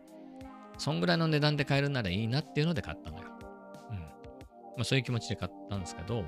[0.78, 3.24] そんぐらいの値段で買えるならいいなっていうので買ったのよ。
[3.90, 3.96] うん。
[3.98, 4.06] ま
[4.80, 6.24] あ、そういう気持ちで買ったんですけど、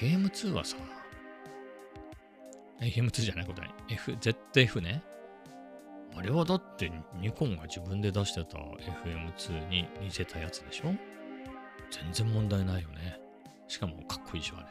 [0.00, 0.76] FM2 はさ、
[2.80, 5.02] FM2 じゃないことない F、ZF ね。
[6.16, 10.92] あれはだってニコンが自分で出してた FM2 に似せたやつでしょ？
[11.90, 13.20] 全然問題ないよね。
[13.68, 14.66] しかもかっこいいし、あれ。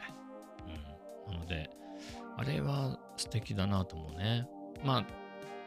[1.28, 1.34] うん。
[1.34, 1.70] なので、
[2.36, 4.48] あれは素敵だなと思うね。
[4.84, 5.06] まあ、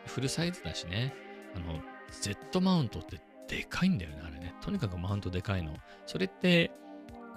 [0.06, 1.14] フルサイズだしね、
[1.56, 1.80] あの、
[2.22, 4.54] Z マウントってでかいんだよね、あれね。
[4.62, 5.74] とにかくマウントでかいの。
[6.06, 6.72] それって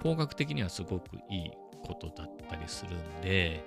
[0.01, 1.51] 工学的にはすごくいい
[1.85, 3.63] ことだったりするんで、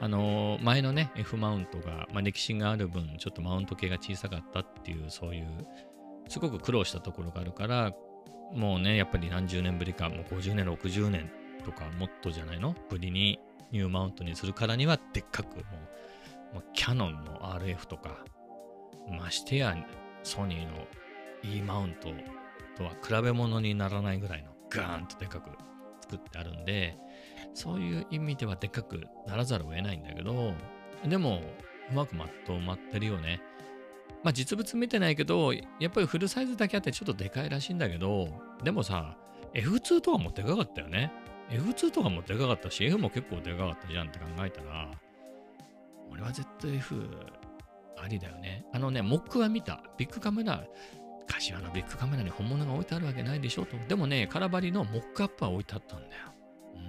[0.00, 5.66] あの前のね、F マウントが、まあ、歴史がある分、ちょっとマウント系が小さかったっていう、そういう、
[6.28, 7.92] すごく苦労したところがあるから、
[8.52, 11.30] もうね、やっぱり何十年ぶりか、もう50年、60年
[11.64, 12.74] とかもっとじゃないの？
[12.88, 13.38] ぶりに
[13.72, 15.62] ニューマウントにするからには、でっかくも
[16.52, 18.24] う、もうキャノンの RF とか、
[19.10, 19.76] ましてや
[20.22, 20.86] ソニーの
[21.42, 22.08] E マウント
[22.76, 25.50] とは比べ物にならないぐらいのガーンとでっかく
[26.00, 26.96] 作ってあるんで、
[27.52, 30.54] そういう意味ではでっかくならざるを得ないんだけど、
[31.06, 31.42] でも、
[31.90, 33.42] うまくまとまってるよね。
[34.22, 38.28] まあ実物見てないけど、やっぱりフルサイズだけあってちょっとでかいらしいんだけど、
[38.62, 39.16] でもさ、
[39.52, 41.12] F2 とかもでかかったよね。
[41.50, 44.90] F2 とかもでかかったし、F も結構でかかったじゃんって考えたら、
[46.10, 47.08] 俺は ZF
[47.98, 48.64] ありだよね。
[48.72, 49.82] あのね、モックは見た。
[49.96, 50.64] ビッグカメラ、
[51.26, 53.76] 柏のビッグカメラに本物が置いてあるわけないでしょと。
[53.88, 56.22] でもね、空張りのモックアップは置いてあったんだよ。
[56.74, 56.82] うん。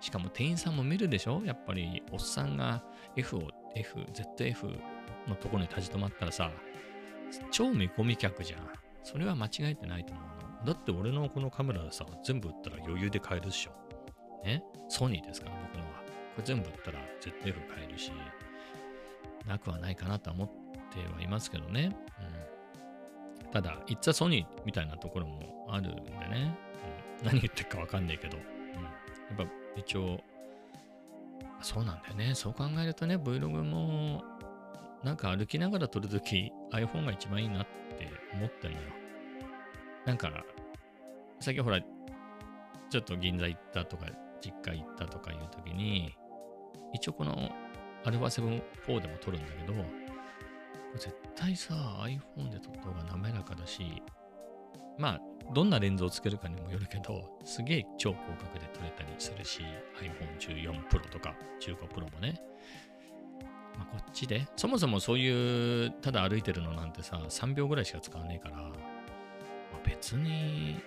[0.00, 1.42] しかも店員さんも見るでしょ？
[1.44, 2.82] やっぱり、おっさんが
[3.16, 3.98] F を、F、
[4.38, 4.78] ZF
[5.28, 6.50] のところに立ち止まったらさ、
[7.50, 8.60] 超見込み客じゃん。
[9.04, 10.66] それは間違えてないと思うの。
[10.66, 13.72] だって俺のこのカメラでさ、全部売ったら余裕で買えるっしょ。
[14.44, 16.02] ねソニーですから、僕のは。
[16.34, 18.12] これ全部売ったら ZF 買えるし、
[19.46, 20.48] なくはないかなと思っ
[20.92, 21.94] てはいますけどね。
[23.44, 26.56] うん、ただ、いっちゃソニーみたいなところもあるんでね。
[27.20, 28.38] うん、何言ってるかわかんないけど。
[28.38, 29.44] うん、やっぱ
[29.76, 30.20] 一応、
[31.60, 32.34] そうなんだよね。
[32.34, 34.22] そう考えるとね、Vlog も
[35.04, 37.66] なんか歩きながら撮るとき iPhone が一番いいなっ
[37.98, 38.88] て思ってるのよ。
[40.06, 40.30] なんか、
[41.40, 44.06] 最近ほら、ちょっと銀座行ったとか、
[44.42, 46.14] 実家行ったとかいうときに、
[46.92, 47.50] 一応この
[48.04, 49.74] α7-4 でも撮るんだけど、
[50.94, 54.02] 絶対さ、iPhone で撮った方が滑らかだし、
[54.98, 55.20] まあ、
[55.54, 59.62] どんなレンズをつけるかにもよるけど、すげえ超広角で撮れたりするし、
[60.00, 62.40] iPhone14 Pro とか15 Pro もね。
[63.78, 68.72] まあ、こっちで、そもそもそういう、ただ歩いてるのなんてさ、3秒ぐらいしか使わねえから、まあ、
[69.84, 70.82] 別に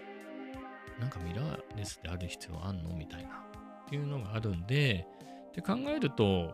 [0.99, 3.43] なんかミラーレスである必要あんのみたいな、
[3.85, 5.07] っていうのがあるんで、
[5.49, 6.53] って考えると、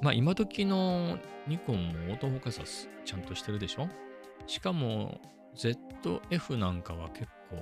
[0.00, 2.66] まあ今時のニコンもオートフォーカスは
[3.04, 3.88] ちゃんとしてるでしょ？
[4.46, 5.20] しかも
[5.56, 7.56] ZF なんかは結構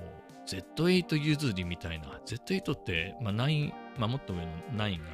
[0.45, 5.05] Z8 譲りみたいな Z8 って、まあ、9、まあ、もっと上の9があるんだ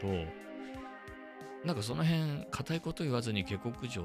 [0.00, 4.04] けどなんかその辺硬いこと言わずに下克上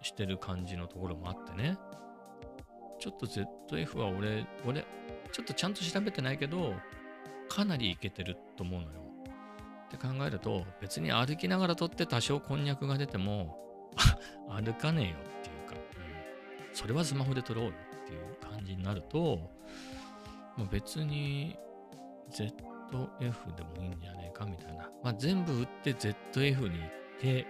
[0.00, 1.76] してる感じのところもあってね。
[2.98, 4.84] ちょっと ZF は俺俺
[5.32, 6.74] ちょっとちゃんと調べてないけど
[7.50, 8.92] かなりいけてると思うのよ
[9.88, 13.58] って考えると、別に歩きながら撮って多少こんにゃくが出ても、
[14.48, 19.18] 歩かねえよっていうか、うん、それはスマホで撮ろうよっていう感じになると、
[20.56, 21.58] もう別に
[22.30, 22.52] ZF
[23.56, 24.88] でもいいんじゃねえかみたいな。
[25.02, 27.46] まあ、全部売って ZF に行って、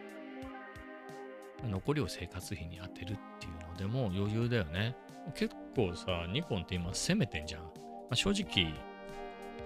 [1.68, 4.96] 残りを生活費に当てるっていうのでも余裕だよね。
[5.34, 7.64] 結構さ、ニコンって今攻めてんじゃん。
[7.64, 7.68] ま
[8.12, 8.74] あ、正直、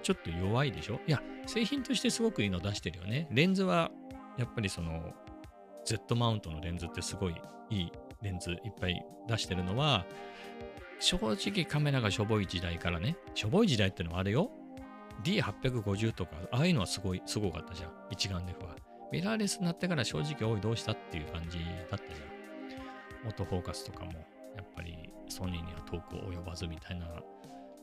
[0.05, 0.99] ちょっと弱いでしょ？
[1.07, 3.27] いや、製品としてすごくいいの出してるよね。
[3.31, 3.89] レンズは、
[4.37, 5.15] やっぱりその、
[5.83, 7.35] Z マウントのレンズってすごい
[7.71, 7.91] いい
[8.21, 10.05] レンズいっぱい出してるのは、
[10.99, 14.51] 正直カメラがしょぼい時代からね、しょぼい時代ってのはあれよ。
[15.23, 17.91] D850 とか、ああいうのはすごい、すごかったじゃん。
[18.11, 18.75] 一眼レフは。
[19.11, 23.27] ミラーレスになってから正直、おい、どうしたっていう感じだったじゃん。
[23.27, 24.11] オートフォーカスとかも、
[24.55, 27.07] やっぱりソニーには遠く及ばずみたいな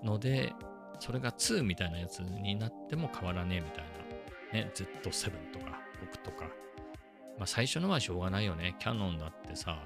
[0.04, 0.52] ので、
[1.02, 3.84] それが2みたいなやつになっても変わらねえみたい
[4.52, 4.60] な。
[4.60, 6.44] ね、Z7 とか6とか。
[7.38, 8.76] まあ最初のはしょうがないよね。
[8.78, 9.82] キャノンだってさ、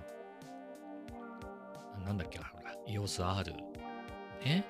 [2.05, 3.55] なんだっけ、ほら、EOSR。
[4.45, 4.67] ね。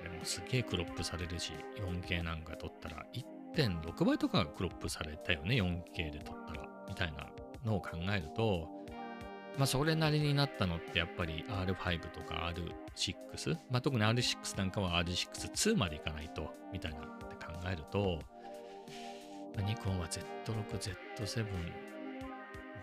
[0.00, 3.06] あれもすげえクロップされるし、4K なんか撮ったら
[3.54, 6.66] 1.6倍とかクロップされたよね、4K で撮ったら。
[6.88, 7.28] みたいな
[7.64, 8.68] のを考えると、
[9.58, 12.50] まあそれなりになったのってやっぱり R5 とか
[12.96, 18.18] R6、まあ特に R6 なんかは R62 までいかないと、みたいなって考えると、
[19.56, 20.22] まあ、ニコンは Z6、
[21.24, 21.46] Z7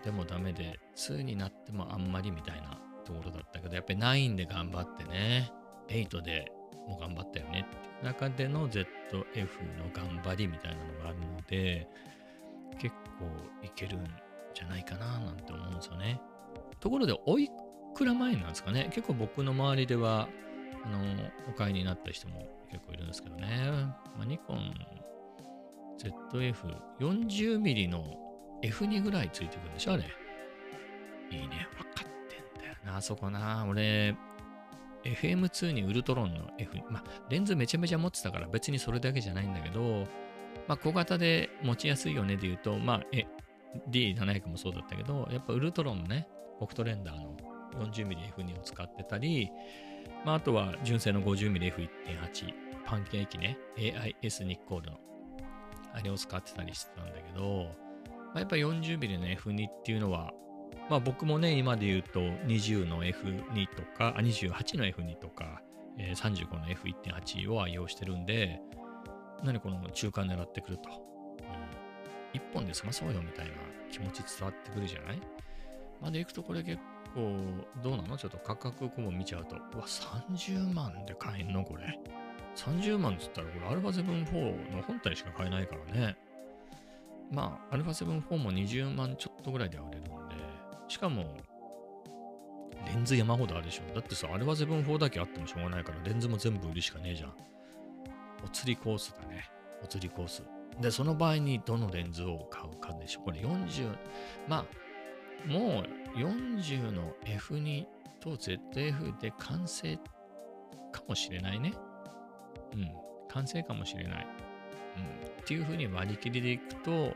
[0.04, 5.50] でもダメで、2になってもあんまりみたいなところだったけど、やっぱり9で頑張ってね、
[5.88, 6.52] 8で
[6.86, 8.86] も頑張ったよねって中での ZF
[9.76, 11.88] の頑張りみたいなのがあるので、
[12.78, 13.26] 結構
[13.66, 14.04] いけるん
[14.54, 16.20] じゃないかななんて思うんですよね。
[16.80, 17.50] ところで、おい
[17.94, 20.28] くら前なんですかね結構僕の周りでは、
[20.84, 20.98] あの、
[21.48, 23.70] お買いになった人も結構いるんですけどね。
[24.16, 24.72] まあ、ニコン
[25.98, 28.04] ZF40mm の
[28.62, 30.04] F2 ぐらいついてくるんでしょあれ。
[31.30, 31.68] いいね。
[31.76, 33.66] 分かってんだよな、あそこな。
[33.68, 34.16] 俺、
[35.04, 40.06] FM2 にウルトロンの F、まあ、レンズめちゃめちゃ持ってたから別にそれだけじゃないんだけど、
[40.68, 43.26] まあ、小型で持ちやすいよねで言うと、まあ、え、
[43.90, 46.28] D700 もそうだったけど、やっぱウルトロンのね、
[46.60, 47.36] オクトレンダーの
[47.86, 49.50] 40mmF2 を使ってたり、
[50.24, 51.88] まあ、あとは純正の 50mmF1.8、
[52.84, 54.98] パンケーキね、AIS ニッコールの、
[55.92, 57.74] あれを使ってたりしてたんだけど、
[58.26, 60.32] まあ、やっぱ 40mm の F2 っていうのは、
[60.88, 65.62] まあ僕もね、今で言うと20の F2 とか、あ28の F2 とか、
[65.98, 68.60] え、35の F1.8 を愛用してるんで、
[69.42, 70.90] 何この中間狙ってくると。
[70.90, 71.44] うん、
[72.34, 73.52] 一本で済まそうよみたいな
[73.90, 75.20] 気持ち伝わってくるじゃない？
[76.00, 76.78] まで行くとこれ結
[77.14, 77.36] 構
[77.82, 78.16] どうなの？
[78.16, 79.56] ちょっと価格こう見ちゃうと。
[79.56, 81.64] うわ、30万で買えんの？
[81.64, 81.98] これ。
[82.56, 86.16] 30万っつったらこれアルファ7-4の本体しか買えないからね。
[87.30, 90.12] まあ、アルファ7-4も20万ちょっとぐらいでは売れるんで、
[90.88, 91.36] しかも、
[92.92, 93.94] レンズ山ほどあるでしょ。
[93.94, 97.32] だってさ、アルファ7-4だけあってもしょうがないから、レンズも全部売るしかねえじゃん。
[98.44, 99.44] お釣りコースだね。
[99.84, 100.42] お釣りコース。
[100.80, 103.20] で、その場合にどのレンズを買うかでしょ。
[103.20, 103.96] これ40、
[104.48, 104.64] まあ、
[105.46, 107.86] もう40の F2
[108.20, 109.96] と ZF で完成
[110.92, 111.72] かもしれないね。
[112.72, 112.90] うん、
[113.28, 114.26] 完成かもしれない。
[114.96, 117.14] うん、っていうふうに割り切りでいくと、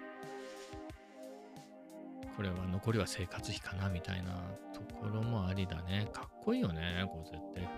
[2.36, 4.32] これは残りは生活費かなみたいな
[4.72, 6.08] ところもありだね。
[6.12, 7.38] かっこいいよね、こう ZF。
[7.58, 7.62] うん。
[7.62, 7.68] は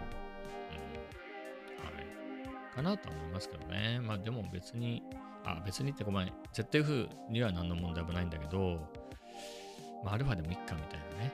[2.71, 2.75] い。
[2.75, 4.01] かなと思いますけどね。
[4.01, 5.03] まあでも別に、
[5.45, 6.33] あ、別にってごめん。
[6.55, 8.81] ZF には何の問題もないんだけど、
[10.05, 11.33] まあアルファでもいっかみたいなね。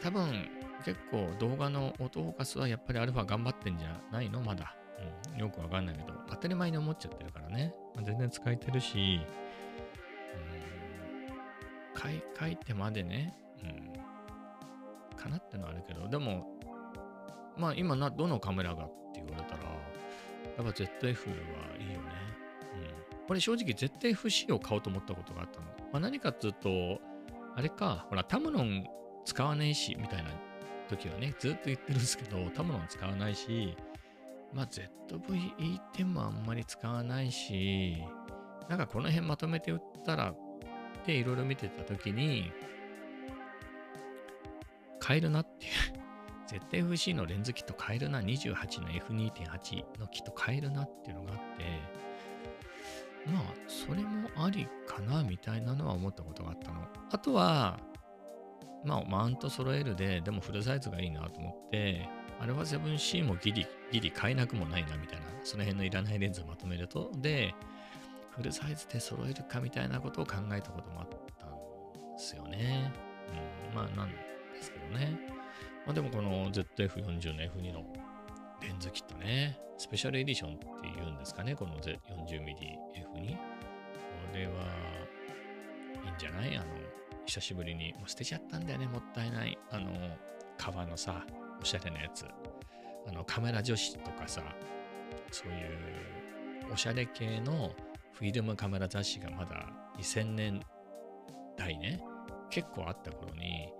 [0.00, 0.48] 多分
[0.84, 4.40] 結構動画のオートフォーカスはやっぱりアルファ頑張ってんじゃないの？
[4.40, 4.74] まだ。
[5.34, 7.74] うん、よくわかんないけど、当たり前に思っちゃってるからね。
[7.94, 9.20] まあ、全然使えてるし、
[11.94, 16.46] うん、書い書いてまでね、うん、かなってのはあるけど、でも、
[17.58, 21.34] まあ今な、どのカメラがって言われたら、やっぱ ZF は
[21.78, 22.08] いいよね。
[23.20, 23.26] うん。
[23.26, 25.66] これ正直 ZF-C を買おうと思ったことがあったの。
[25.92, 27.02] まあ、何かっていうと、
[27.56, 28.86] あれか、ほら、タムロン
[29.24, 30.30] 使わないし、みたいな
[30.90, 33.74] 時はね、ずっと言ってるんですけど、タムロン使わないし、
[34.52, 37.96] まあ、ZV-E10 もあんまり使わないし、
[38.68, 40.36] なんかこの辺まとめて売ったらっ
[41.06, 42.52] ていろいろ見てたときに、
[45.00, 45.72] 買えるなっていう。
[46.70, 51.64] ZFC のレンズキット買えるな、28の F2.8 のキット買えるなっていうのがあって、
[53.32, 56.86] まあ、それもありかな、みたいなのは思ったことがあったの。
[57.10, 57.78] あとは、
[58.84, 62.08] まあ、マウント揃えるで、でもフルサイズがいいなと思って、
[62.40, 67.54] α7C もギリ、ギリ買えなくもないなみたいな、その辺のいらないレンズをまとめると、で、
[68.30, 71.52] フルサイズで揃えるかみたいなことを考えたこともあったん
[72.12, 72.92] ですよね。
[73.70, 74.16] うん、まあなんで
[74.62, 75.18] すけどね。
[75.86, 77.84] まあでもこの ZF40 の F2 の
[78.60, 83.55] レンズキットね、スペシャルエディションっていうんですかね、この 40mmF2。
[84.36, 84.52] これは
[86.04, 86.54] いいんじゃない？
[86.58, 86.66] あの、
[87.24, 89.58] 久しぶりに、もう捨てちゃったんだよね、もったいない。
[89.70, 89.90] あの、
[90.58, 91.24] 革のさ、
[91.58, 92.26] おしゃれなやつ。
[93.08, 94.42] あの、カメラ女子とかさ、
[95.32, 95.52] そうい
[96.68, 97.74] うおしゃれ系の
[98.12, 100.60] フィルムカメラ雑誌がまだ2000年
[101.56, 102.02] 代ね、
[102.50, 103.72] 結構あった頃に、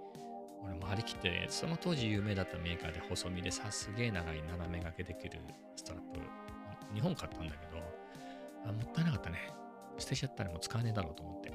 [0.64, 5.38] 俺も張り切って、その当時有名だったメーカーで細身でさ、すげえ長い斜め掛けできる
[5.76, 6.20] ストラップ、
[6.94, 7.82] 日本買ったんだけど、
[8.64, 9.50] あもったいなかったね。
[9.98, 11.50] 捨てちゃったらもう使わねえだろうと思って。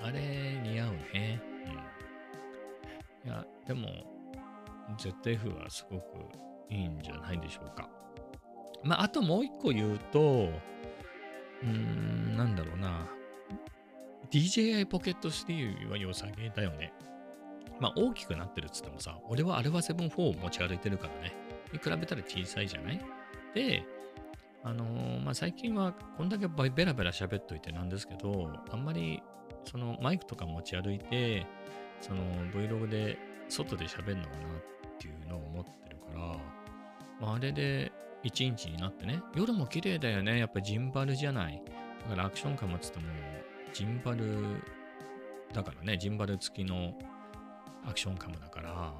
[0.00, 1.40] うん、あれ似合うね。
[3.24, 3.30] うん。
[3.30, 3.88] いや、でも、
[4.98, 6.04] ZF はすごく
[6.70, 7.88] いいんじゃないでしょうか。
[8.82, 13.06] まあ、あともう一個言うと、うーん、なんだろうな。
[14.30, 16.92] DJI Pocket 3は良さげだよね。
[17.80, 21.34] まあ、大きくなってるっつってもさ、俺は α7-4 を持ち歩いてるからね。
[21.72, 23.00] に比べたら小さいじゃない？
[23.54, 23.84] で、
[24.64, 29.22] あのー、まあ、最近はこんだけベラベラ喋っといてなんですけど、あんまり
[29.64, 31.46] そのマイクとか持ち歩いて、
[32.00, 34.38] その Vlog で外で喋るのかなっ
[34.98, 36.20] ていうのを思ってるから、
[37.20, 37.92] まあ、あれで
[38.24, 40.38] 1インチになってね、夜も綺麗だよね。
[40.38, 41.62] やっぱジンバルじゃない。
[42.04, 43.06] だからアクションカムっつっても、
[43.72, 44.62] ジンバル
[45.52, 46.94] だからね、ジンバル付きの
[47.86, 48.92] アクションカムだから、や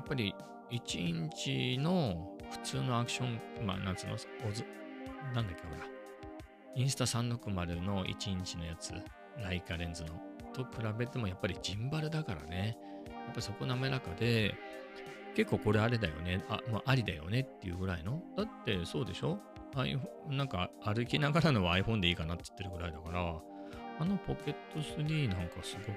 [0.00, 0.34] っぱり
[0.70, 4.64] 1インチの普通のアクション、まあ、なんつうの、おず、
[5.34, 5.86] なんだっけ、ほら、
[6.74, 8.92] インスタ360の1インチのやつ、
[9.38, 10.10] ライカレンズの、
[10.52, 12.76] と比べてもやっぱりジンバルだからね、
[13.26, 14.54] やっぱそこ滑らかで、
[15.34, 18.22] 結構これあれだよね、あ、まあ、ありだよねっていうぐらいの。
[18.36, 19.40] だってそうでしょ。
[19.76, 23.42] i なんか歩きながらのは iPhone でいいかなって言ってるぐらいだから、
[24.00, 25.96] あのポケット3なんかすごく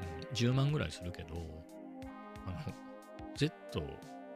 [0.00, 1.34] うん、10万ぐらいするけど、
[2.46, 2.74] あの、
[3.36, 3.52] Z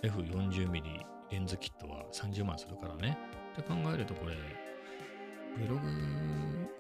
[0.04, 0.82] F40mm
[1.30, 3.16] レンズキットは30万するからね。
[3.52, 4.34] って考えるとこれ、
[5.56, 5.88] ブログ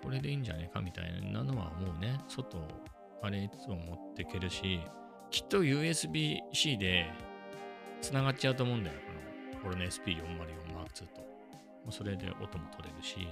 [0.02, 2.58] これでいいんじゃねえかみたいなのはもうね、外、
[3.22, 4.80] あれいつも持ってけるし、
[5.30, 7.06] きっと USB-C で
[8.00, 8.96] 繋がっちゃうと思うんだよ。
[9.62, 11.20] この俺の SP404M2 と。
[11.20, 13.26] もうそれで音も取れるし、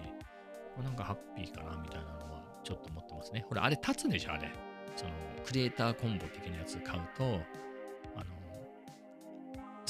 [0.82, 3.44] なんかハッピーかなみたいなのはちょっと思ってますね。
[3.48, 4.50] これあれ立つんでしょあれ。
[4.96, 5.10] その
[5.44, 7.40] クリエイターコンボ的なやつ買うと、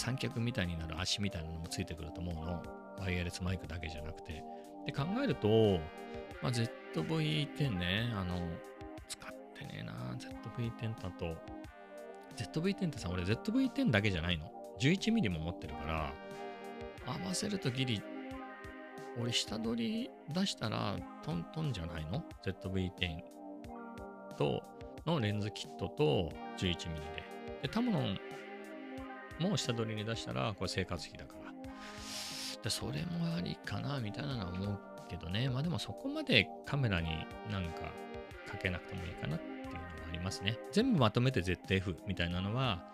[0.03, 2.61] 三脚みたいになる足みたいなのもついてくると思うの。
[2.99, 4.43] ワイヤレスマイクだけじゃなくて。
[4.85, 5.79] で考えると、
[6.43, 8.37] まあ、ZV-10 ね、あの、
[9.07, 11.37] 使ってねえな、ZV-10 だと。
[12.37, 14.51] ZV-10 ってさ、俺 ZV-10 だけじゃないの。
[14.81, 16.13] 11mm も持ってるから、
[17.07, 18.03] 合わせるとギリ、
[19.21, 23.21] 俺下取り出したらトントンじゃないの ?ZV-10
[24.37, 24.65] と、
[25.07, 27.23] のレンズキットと 11mm で。
[27.63, 28.19] で、タムロン
[29.49, 31.53] も下取りに出したら、これ生活費だから。
[32.63, 34.79] で、それもありかな、みたいなのは思う
[35.09, 35.49] けどね。
[35.49, 37.09] まあでもそこまでカメラに
[37.51, 37.83] なんか
[38.51, 39.79] かけなくてもいいかなっていうのは
[40.09, 40.59] ありますね。
[40.73, 42.85] 全部まとめて ZF みたいなのは、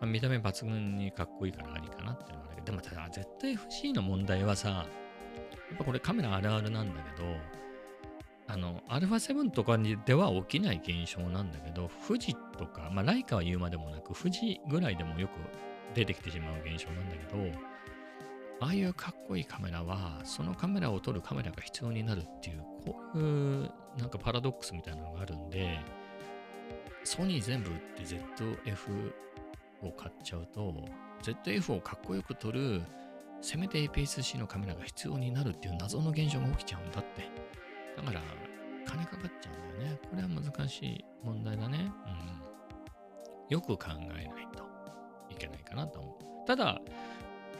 [0.00, 4.84] まあ、見た目抜群にかっこいいからありかなっていうのはあるけど、でもただ ZFC の問題はさ、や
[5.74, 7.28] っぱこれカメラあるあるなんだけど、
[8.50, 15.32] あの、α7 とかにでは起きない現象なんだけど、富士とか、まあライカは言うまでもなく、富士ぐらいでもよく
[15.94, 17.58] 出てきてしまう現象なんだけど、
[18.60, 23.22] ああいうかっこいいカメラは、そのカメラを撮るカメラが必要になるっていう、こうい
[23.64, 25.78] うなんかパラドックスみたいなのがあるんで、
[27.04, 29.12] ソニー全部売って ZF
[29.82, 30.74] を買っちゃうと、
[31.22, 32.82] ZF をかっこよく撮る、
[33.40, 37.22] せめて APS-C のカメラが必要になるっていう謎の現象が起きちゃうんだって。
[37.96, 38.20] だから、
[38.84, 40.00] 金かかっちゃうんだよね。
[40.10, 41.92] これは難しい問題だね。
[42.06, 43.48] うん。
[43.48, 44.67] よく考えないと
[45.38, 46.46] けないかなと思う。
[46.46, 46.80] ただ、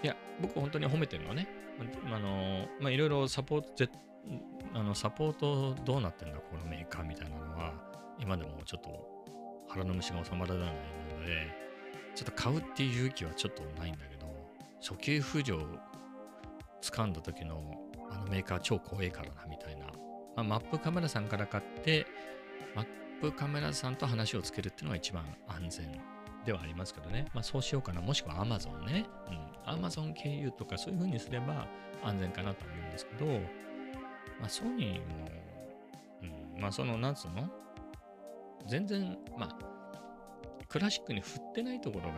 [0.03, 1.49] いや、僕本当に褒めてるのはね、
[2.13, 3.93] あの、ま、いろいろサポート、
[4.75, 7.73] あのサポートどうなってんだ、このメーカーみたいなのは、
[8.19, 10.75] 今でもちょっと腹の虫が収まらない
[11.19, 11.55] ので、
[12.15, 14.27] ちょっと買うっていう勇気はちょっとないんだけど、
[14.81, 15.59] 初級浮上
[16.83, 17.63] 掴んだ時の
[18.11, 19.87] あのメーカー超怖いからな、みたいな。
[20.37, 22.07] まあ、マップカメラさんから買って、
[22.75, 22.87] マッ
[23.21, 26.01] プカメラさんと話をつけるっていうのが一番安全
[26.49, 27.27] ではありますけどね。
[27.35, 28.01] まあそうしようかな。
[28.01, 29.05] もしくは Amazon ね。
[29.67, 29.85] うん。
[29.85, 31.67] Amazon 経由とかそういう風にすれば
[32.03, 33.27] 安全かなと思うんですけど、
[34.41, 35.31] まあソニーも、
[36.55, 37.51] うん、まあその、なんつうの？
[38.67, 39.57] 全然、まあ、
[40.69, 42.15] クラシックに振ってないところが、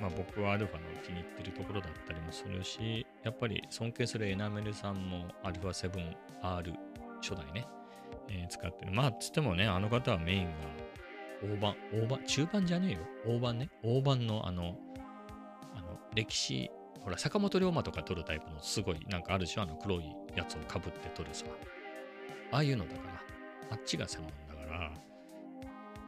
[0.00, 6.72] まあ僕はアルファの気に入ってるところだったりもするし、やっぱり尊敬するエナメルさんも α7R
[7.20, 7.66] 初代ね、
[8.28, 8.92] えー使ってる。
[8.92, 10.50] まあ、つってもね、あの方はメインが
[11.42, 12.98] 大判、大判、中盤じゃねえよ。
[13.26, 13.70] 大判ね。
[13.82, 14.76] 大判のあの、
[15.74, 16.70] あの、歴史、
[17.00, 19.62] ほら、坂本龍馬とか撮るタイプのすごい、なんかあるでしょ？
[19.62, 21.46] あの黒いやつをかぶって撮るさ。
[22.52, 23.22] ああいうのだから、
[23.70, 24.92] あっちが専門だから、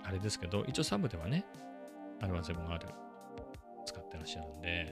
[0.04, 1.44] あれですけど、一応サブではね、
[2.20, 2.86] アルファ7 r
[3.86, 4.88] 使ってらっしゃるんで、やっ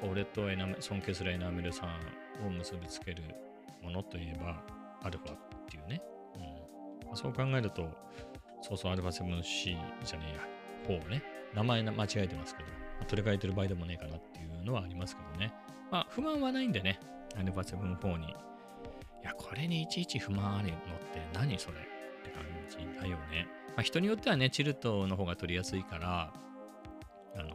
[0.00, 3.22] ぱ俺とエナメ尊敬するエナメルさんを結びつける
[3.82, 4.62] ものといえば、
[5.02, 5.38] アルファっ
[5.70, 6.02] ていうね。
[6.34, 7.88] うんそう考えると、
[8.62, 10.34] そうそう、α7C じゃね
[10.88, 11.22] えや、4ね。
[11.54, 12.68] 名前間違えてますけど、
[13.06, 15.52] 取り替えてる場合でもねえかなっていうのはありますけどね。
[15.90, 16.98] まあ、不満はないんでね、
[17.36, 18.28] α7-4 に。
[18.28, 18.30] い
[19.22, 20.78] や、これにいちいち不満あるのっ
[21.12, 21.80] て何それっ
[22.22, 23.48] て感じだよね。
[23.68, 26.32] まあ、人によってはね、チルトの方が取りやすいから、
[27.36, 27.54] あの、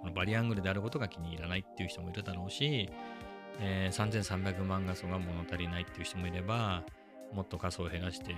[0.00, 2.90] このバリアングルであることが気に入らないっていう人もいるだろうし、
[3.60, 6.84] えー3300万画素が物足りないっていう人もいれば、
[7.32, 8.34] もっと画素を減らして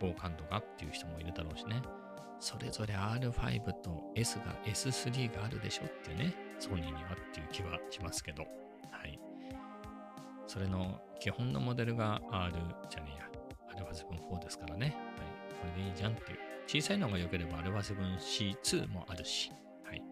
[0.00, 1.82] 高感度がっていう人もいるだろうしね。
[2.38, 8.44] それぞれ R5 と S が S3 があるでしょっていうね、ソニーにはっていう気はしますけど。
[8.90, 9.18] はい。
[10.46, 12.54] それの基本のモデルが R
[12.88, 14.86] じゃねえや、α7-4 ですからね。
[14.86, 14.94] はい。
[15.60, 16.38] これでいいじゃんっていう。
[16.66, 19.52] 小さいのが良ければ α7C2 もあるし。
[19.84, 20.02] はい。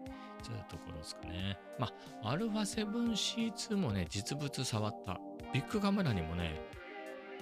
[0.43, 1.57] そういうところですかね。
[1.79, 1.91] ま
[2.23, 5.19] あ、α7C2 もね、実物触った。
[5.51, 6.61] ビッグカメラにもね、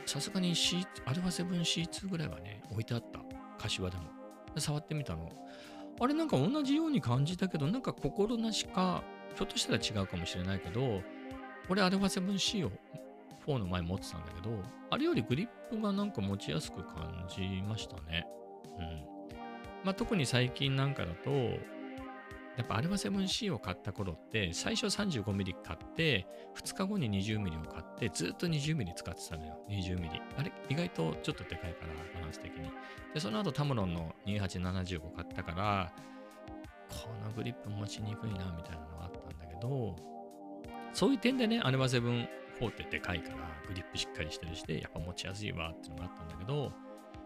[0.07, 3.21] さすがに C、α7C2 ぐらいはね、置いてあった。
[3.59, 4.05] 柏でも。
[4.59, 5.31] 触ってみたの。
[6.01, 9.03] あれなんか同じように感じたけど、なんか心なしか、
[9.37, 11.03] ひょっとしたら違うかもしれないけど、
[11.69, 12.73] 俺 α7C を
[13.47, 18.27] 4の前持ってたんだけど、あれよりグリップがなんか持ちやすく感じましたね。
[18.79, 19.05] うん。
[19.85, 21.31] まあ、特に最近なんかだと、
[22.57, 26.27] やっぱ α7C を買った頃って最初 35mm 買って
[26.57, 29.59] 2日後に 20mm を買ってずっと 20mm 使ってたのよ。
[29.71, 30.53] 20mm あれ？
[30.69, 32.71] 意外とちょっとでかいからバランス的に。
[33.15, 35.93] でその後タムロンの2875買ったから
[36.89, 39.97] このグリップ持ちにくいなみたいなのがあったんだけど
[40.93, 42.29] そういう点でね α7
[42.61, 43.37] 4ってでかいから
[43.67, 46.73] グリップしっかりしてるしでやっぱ持ちやすいわっていうのがあったんだけど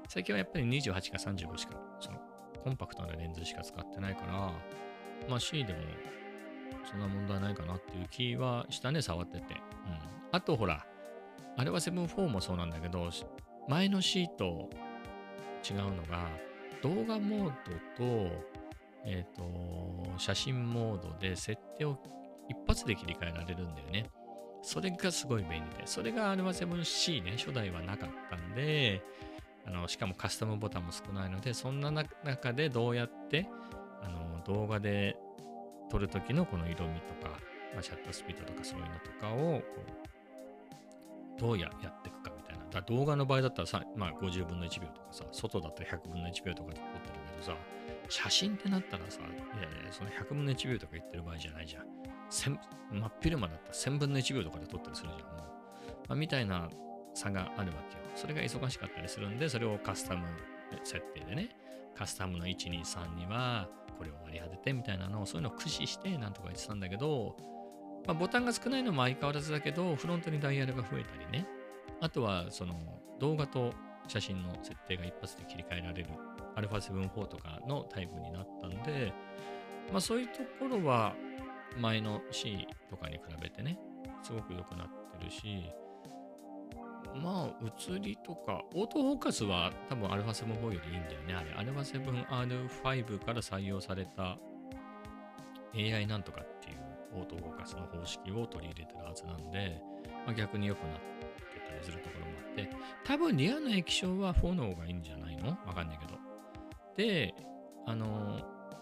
[0.08, 2.18] 最近はやっぱり28か35しかその
[2.62, 4.52] コンパクトなレンズしか使ってないから
[5.28, 5.78] まあ C でも
[6.88, 9.54] そんな問題ないかなっていう気はしたね、触ってて。
[9.54, 9.60] うん。
[10.32, 10.86] あとほら、
[11.56, 13.10] あれは7-4もそうなんだけど、
[13.68, 14.68] 前の C と
[15.68, 16.28] 違うのが、
[16.82, 17.52] 動画モー
[17.98, 18.30] ドと、
[19.04, 21.98] えっ、と、写真モードで設定を
[22.48, 24.10] 一発で切り替えられるんだよね。
[24.62, 29.02] それがすごい便利で、それが α7C ね、初代はなかったんで、
[29.66, 33.48] あのしかもカスタムボタンも少ないので、そんな中でどうやって
[34.02, 35.15] あの動画で
[35.91, 37.39] 撮るときのこの色味とか、
[37.74, 39.62] まあ、シャッタースピードとかそういうのとかを
[41.39, 42.64] どうややっていくかみたいな。
[42.70, 47.57] だ動画の場合だったらさ、まあ、50分の1秒とかさ、外だったら100分の1秒とかで撮ってるけどさ、
[48.09, 51.87] 写真ってなったらさ、いやいや、その100分の1秒とか言ってる場合じゃないじゃん。
[52.28, 52.57] 真
[53.07, 55.37] っ昼間だったら1000分の1秒とかで撮ったりするじゃん。
[55.37, 55.57] もう
[56.09, 56.68] まあ、みたいな
[57.14, 58.03] 差があるわけよ。
[58.14, 60.26] それが忙しかったりするんで、それをカスタム
[60.84, 61.51] 設定でね、
[61.97, 67.36] カスタムの123にはこれを割り当ててみたいなのをそういうのを駆使してなんとか言ってたんだけど、
[68.07, 71.47] まあ、ボタンが少ないのも相変わらずだけどフロントにダイヤルが増えたりね。
[72.01, 72.74] あとはその
[73.18, 73.72] 動画と
[74.09, 76.09] 写真の設定が一発で切り替えられる
[76.57, 79.12] α7-4 とかのタイプになったんで、
[79.90, 81.14] まあ、そういうところは
[81.78, 83.78] 前の C とかに比べてね
[84.22, 84.88] すごく良くなっ
[85.18, 85.64] てるし
[87.16, 91.34] まあ、映りとか、オートフォーカスは多分 α7-4 よりいいんだよね。
[91.34, 94.38] あれ、α7R5 から採用された
[95.74, 96.78] AI なんとかっていう
[97.14, 99.80] オートフォーカスの方式を取り入れてるはずなんで、
[100.26, 102.70] まあ、逆に良くなってたりするところもあって、
[103.04, 105.50] 多分リアな液晶は4の方がいいんじゃないの？
[105.66, 106.18] わかんないけど。
[106.96, 107.34] で、
[107.86, 108.40] あの、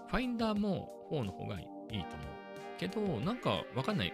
[0.08, 1.66] ファインダーも4の方がいい
[2.04, 2.28] と思う。
[2.78, 4.12] けど、なんかわかんない。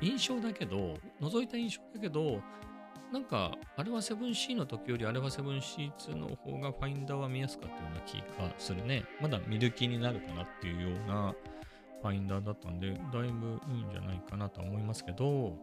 [0.00, 2.40] 印象だけど、覗いた印象だけど、
[3.12, 9.04] なんか、あれは 7C の時よりあれは 7C2 の方がファインダーは見やすかったような気がするね。
[9.20, 11.34] まだ見る気になるかなっていうような
[12.02, 13.00] ファインダーだったんで、だい
[13.32, 15.58] ぶいいんじゃないかなと思いますけど、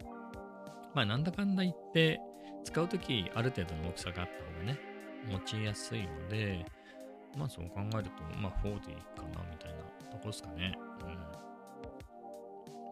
[0.94, 2.20] まあなんだかんだ言って、
[2.64, 4.78] 使うときある程度の大きさがあった方がね、
[5.30, 6.66] 持ちやすいので、
[7.36, 10.78] まあそう考えると、まあ4でいいかなみたいなとこですかね。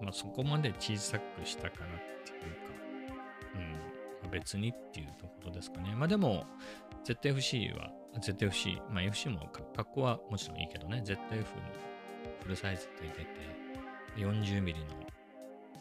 [0.00, 0.04] うん。
[0.06, 1.88] まあそこまで小さくしたからっ
[2.24, 2.85] ていうか、
[4.36, 5.94] 別にっていうところですかね。
[5.94, 6.44] まあでも、
[7.04, 11.44] ZFC は、ZFC、まあ FC も格好はもちろんいいけどね、ZF に
[12.42, 13.26] フルサイズって出て、
[14.16, 15.06] 40mm の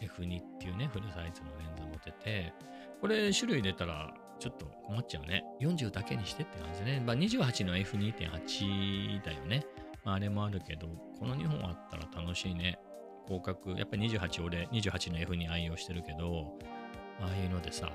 [0.01, 2.53] F2 っていうね、フルサイズのレンズ持てて、
[3.01, 5.43] これ種類出たらちょっと困っちゃうね。
[5.59, 7.03] 40だけにしてって感じね。
[7.05, 9.65] まあ28の F2.8 だよね。
[10.05, 10.87] まああれもあるけど、
[11.19, 12.79] この2本あったら楽しいね。
[13.27, 16.57] 広角、やっぱり28俺28の F2 愛用してるけど、
[17.19, 17.91] ああいうのでさ、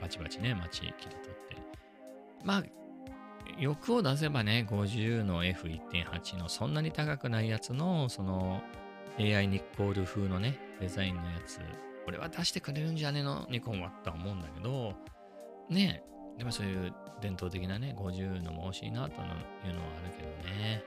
[0.00, 1.56] バチバチね、街切り取って。
[2.44, 2.62] まあ、
[3.58, 8.62] 欲を出せばね、50の F1.8 のそんなに高くないやつの、その
[9.18, 11.60] AI ニッコール風のね、デザインのやつ、
[12.04, 14.94] これは出してくれるんじゃねえの、ニコンはとは思うんだけど、
[15.68, 19.36] ねえでもそういう伝統的なね、50のも欲しいなというのは
[19.66, 20.84] あるけどね。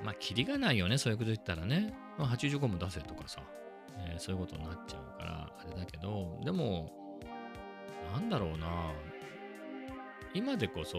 [0.00, 0.04] うん。
[0.04, 1.94] まあ、キリがないよね、そういうこと言ったらね。
[2.18, 3.40] まあ、85も出せとかさ、
[3.98, 7.05] えー、そういうことになっちゃうから、あれだけど、でも、
[8.12, 8.92] なんだろうな。
[10.34, 10.98] 今でこそ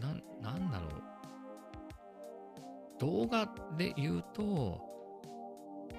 [0.00, 1.08] ななんだろう。
[2.98, 4.80] 動画で言うと、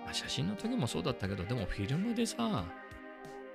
[0.04, 2.66] まあ、写真の時もそうだったけどでもフィルムでさ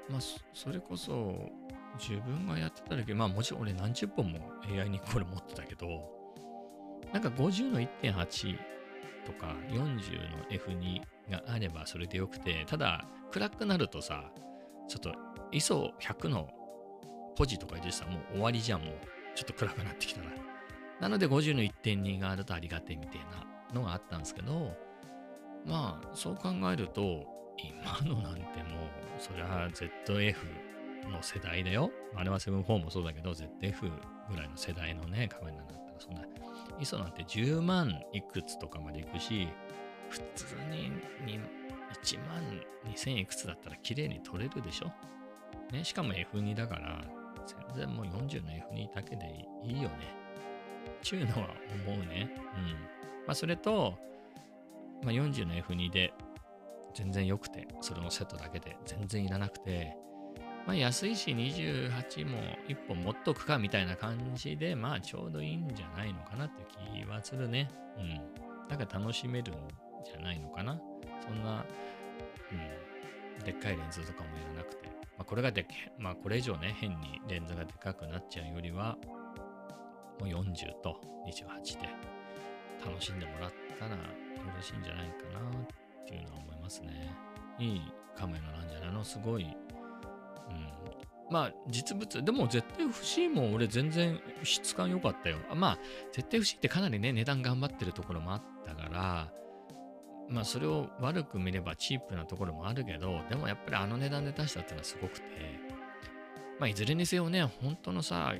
[0.08, 0.20] まあ
[0.52, 1.50] それこそ
[1.98, 5.86] 自分がやってた時まあもちろん俺何十本も AI にこれ持ってたけど
[7.12, 8.58] なんか50の1.8
[9.24, 11.00] とか40の F2
[11.30, 14.24] があればそれでよくてただ暗くなるとさ
[14.88, 15.14] ちょっと
[15.54, 16.48] ISO100 の
[17.36, 18.94] ポジとか入れてたらもう終わりじゃん、もう。
[19.34, 20.30] ちょっと暗くなってきたら。
[21.00, 23.20] なので50の1.2があるとありがてえみたい
[23.72, 24.76] なのがあったんですけど、
[25.66, 27.26] まあ、そう考えると、
[27.58, 28.50] 今のなんてもう、
[29.18, 29.68] そりゃ
[30.06, 30.36] ZF
[31.10, 31.90] の世代だよ。
[32.14, 33.90] あれは7-4もそうだけど、ZF
[34.30, 36.22] ぐらいの世代のね、カメラになったら、そんな、
[36.78, 39.48] ISO なんて10万いくつとかまでいくし、
[40.10, 40.92] 普通に
[42.02, 42.42] 1万
[42.86, 44.92] 2000いくつだったら綺麗に撮れるでしょ
[45.72, 47.04] ね、しかも F2 だから、
[47.46, 50.14] 全然もう40の F2 だけでいいよね。
[51.02, 51.48] ちゅうのは
[51.86, 52.30] 思うね。
[52.56, 52.72] うん。
[53.26, 53.98] まあ、それと、
[55.02, 56.12] まあ、40の F2 で
[56.94, 59.96] 全然良くて、それのセットだけで全然いらなくて、
[60.66, 62.38] まあ安いし28も
[62.68, 67.68] 1本持っとくかみたいな感じで、まあちょうどいいんじゃないのかなって気はするね。
[67.98, 68.68] うん。
[68.68, 69.56] だから楽しめるん
[70.04, 70.80] じゃないのかな。
[71.20, 71.64] そんな、
[73.38, 74.88] うん、でっかいレンズとかもいらなくて。
[75.16, 75.66] まあこれがで
[75.98, 78.96] まあこれ以上ね、変にレンズがでかくなっちゃうよりは、
[80.20, 81.88] もう40と28で
[82.84, 83.98] 楽しんでもらったらよ
[84.54, 87.14] ろしいんじゃないかなっていうのは思いますね。
[87.58, 87.82] いい
[88.16, 89.04] カメラなんじゃないの？
[89.04, 89.44] すごい。
[89.44, 89.54] うん。
[91.30, 95.38] まあ実物、でも絶対欲しいも俺全然質感良かったよ。
[95.54, 95.78] まあ
[96.12, 99.32] 絶対欲しいってかなりね値段頑張ってるところもあったから、
[100.28, 105.24] まあそれを悪く見ればチープなところもあるけど、でもやっぱりあの値段で出したっていうのはすごくて、
[106.58, 108.34] まあいずれにせよね、本当のさ、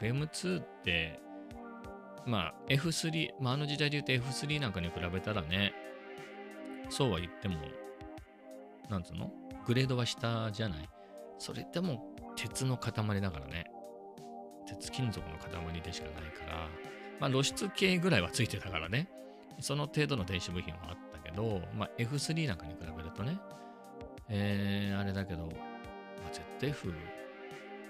[0.00, 1.20] FM2 って、
[2.26, 5.74] まあ F3、まああの時代で言うと F3 なんかに比べたらね、
[6.88, 7.56] そうは言っても、
[8.88, 9.30] なんつうの
[9.66, 10.88] グレードは下じゃない
[11.38, 13.66] それでも鉄の塊だからね。
[14.66, 16.68] 鉄金属の塊でしかないから、
[17.20, 19.08] まあ露出系ぐらいはついてたからね。
[19.60, 23.38] その程度の電子部品はあったけど、まあ F3 なんかに比べるとね、
[24.28, 26.92] えー、あれだけど、まあ、ZF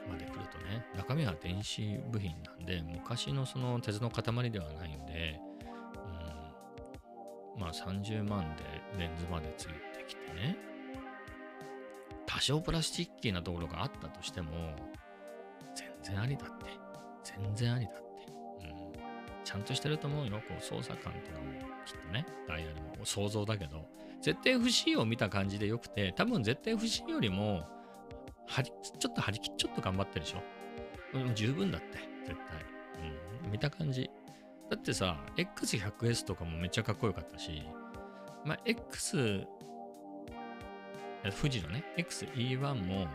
[0.08, 5.40] まで来るとね、中身は電子部品なんで、昔のその鉄の塊ではないんで、
[7.54, 8.64] うん、まあ30万で
[8.98, 9.72] レンズまでついて
[10.08, 10.56] きてね、
[12.26, 14.50] 多少プラスチッキーなところがあったとしても、
[15.74, 16.64] 全然ありだって。
[17.22, 18.01] 全然ありだっ。
[19.45, 20.43] ちゃんとしてると思うよ。
[20.49, 21.53] こう操作感とかも
[21.84, 23.88] きっとね、ダイヤルも想像だけど、
[24.20, 27.64] 絶対 FC を見た感じでよくて、多分絶対 FC よりも、
[28.47, 31.18] 張り、ちょっと張り切っちょっと頑張ってるでしょ。
[31.18, 32.64] も十分だって、絶対。
[33.45, 33.51] うん。
[33.51, 34.09] 見た感じ。
[34.70, 37.62] だってさ、X100S とかもめっちゃかっこよかったし、
[38.45, 39.45] まあ、X、
[41.40, 43.07] 富士のね、XE1 も、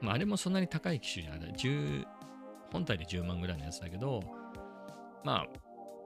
[0.00, 1.52] まあ、あれもそんなに高い機種じゃない。
[1.52, 2.04] 10、
[2.72, 4.20] 本体で10万ぐらいのやつだけど、
[5.26, 5.46] まあ、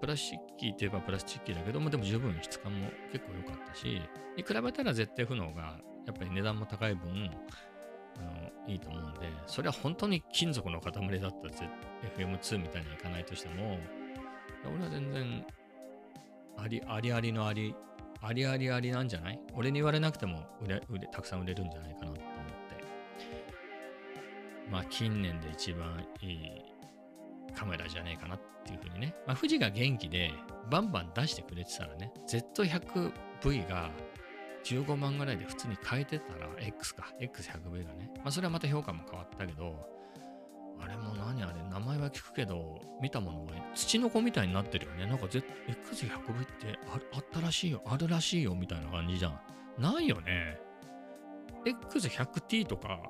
[0.00, 4.00] プラスチッキーといえばプラスチッキーだけども、でも十分質感も結構良かったし、
[4.34, 7.30] に比べたら絶対不能が、やっぱり値段も高い分、
[8.16, 11.30] あのいいと思うんで、それは本当に金属の塊だったら
[12.16, 13.78] FM2 みたいにはいかないとしても、
[14.74, 15.46] 俺は全然
[16.56, 17.74] ありありありのあり、
[18.22, 19.40] ありありありなんじゃない？
[19.54, 22.24] 俺に言われなくても売れ売れたくさん売れるんじゃないかなと思って。
[24.70, 26.69] まあ近年で一番いい
[27.50, 29.14] カメラじゃねえかなっていうふうにね。
[29.26, 30.32] まあ富士が元気で
[30.70, 33.90] バンバン出してくれてたらね、Z100V が
[34.64, 38.10] 15万ぐらいで普通に変えてたら、X か、X100V がね。
[38.16, 39.88] まあそれはまた評価も変わったけど、
[40.82, 45.06] あれも何あれ、名前は聞くけど、見たものは土の子みたいになってるよね。
[45.06, 46.78] なんか X100V って
[47.12, 49.40] あったらしいよ、あるらしいよみたいな感じじゃん。
[49.78, 50.58] ないよね。
[51.64, 53.00] X100T とか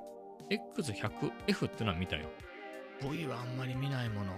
[0.49, 2.29] X100F ってのは見たよ。
[3.09, 4.33] V はあんまり見ないもの。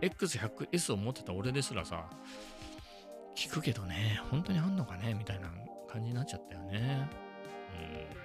[0.00, 2.08] X100S を持ってた俺ですらさ、
[3.34, 5.48] 聞くけどね、本当にあんのかねみたいな
[5.88, 7.08] 感じになっちゃったよね。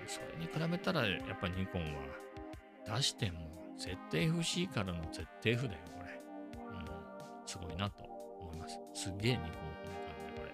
[0.01, 3.39] うん、それに比べたらやっぱニコンは出しても
[3.77, 6.21] ZFC からの ZF だよ、これ。
[6.55, 8.03] うん、すごいなと
[8.39, 8.79] 思います。
[8.93, 9.51] すげえニコン褒
[9.89, 10.51] めたんで、これ。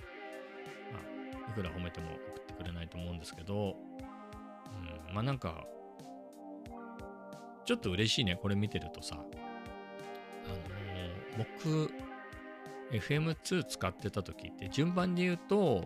[0.93, 3.75] まあ、いくら褒めても送ってくれないと思うんですけど、
[5.09, 5.65] うん、まあなんか、
[7.67, 9.17] ちょっと嬉しいね、これ見てるとさ。
[9.17, 11.91] あのー、僕、
[12.93, 15.83] FM2 使ってた時って順番で言うと、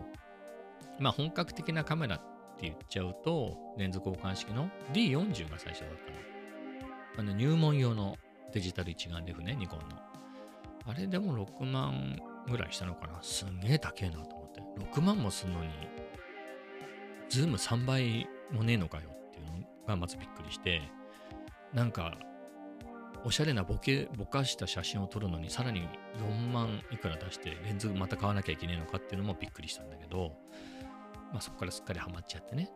[1.00, 2.18] まあ本格的なカメラっ
[2.56, 5.90] て言っちゃうと、レンズ交換式の D40 が最初だっ
[7.16, 7.18] たの。
[7.18, 8.16] あの入門用の
[8.52, 9.96] デジタル一眼レフね、ニコンの。
[10.86, 12.16] あれでも6万
[12.48, 13.20] ぐらいしたのかな。
[13.22, 14.60] すんげえ高えなと思って。
[14.98, 15.70] 6万もすんのに、
[17.28, 20.80] ズーム3倍もねえのかよっていうのがまずびっくりして、
[21.72, 22.16] なんか、
[23.24, 30.36] おしゃれなボケ、ぼかした写真を撮るのにさらに4万いくら出してレンズまた買わなきゃいけないのかっていうのもびっくりしたんだけど、
[31.32, 32.68] まあそこからすっかりハマっちゃってね。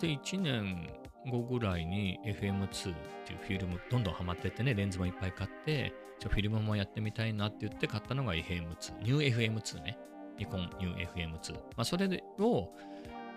[0.00, 0.90] で、1年
[1.30, 9.98] 後ぐらいに FM2 っていうフィルムどんどんハマってってね、レンズもいっぱい買って、じゃフィルムもやってみたいなって言って買ったのが FM2、ニュー FM2 ね。
[10.38, 11.54] ニコンニュー FM2。
[11.54, 12.06] まあそれ
[12.40, 12.74] を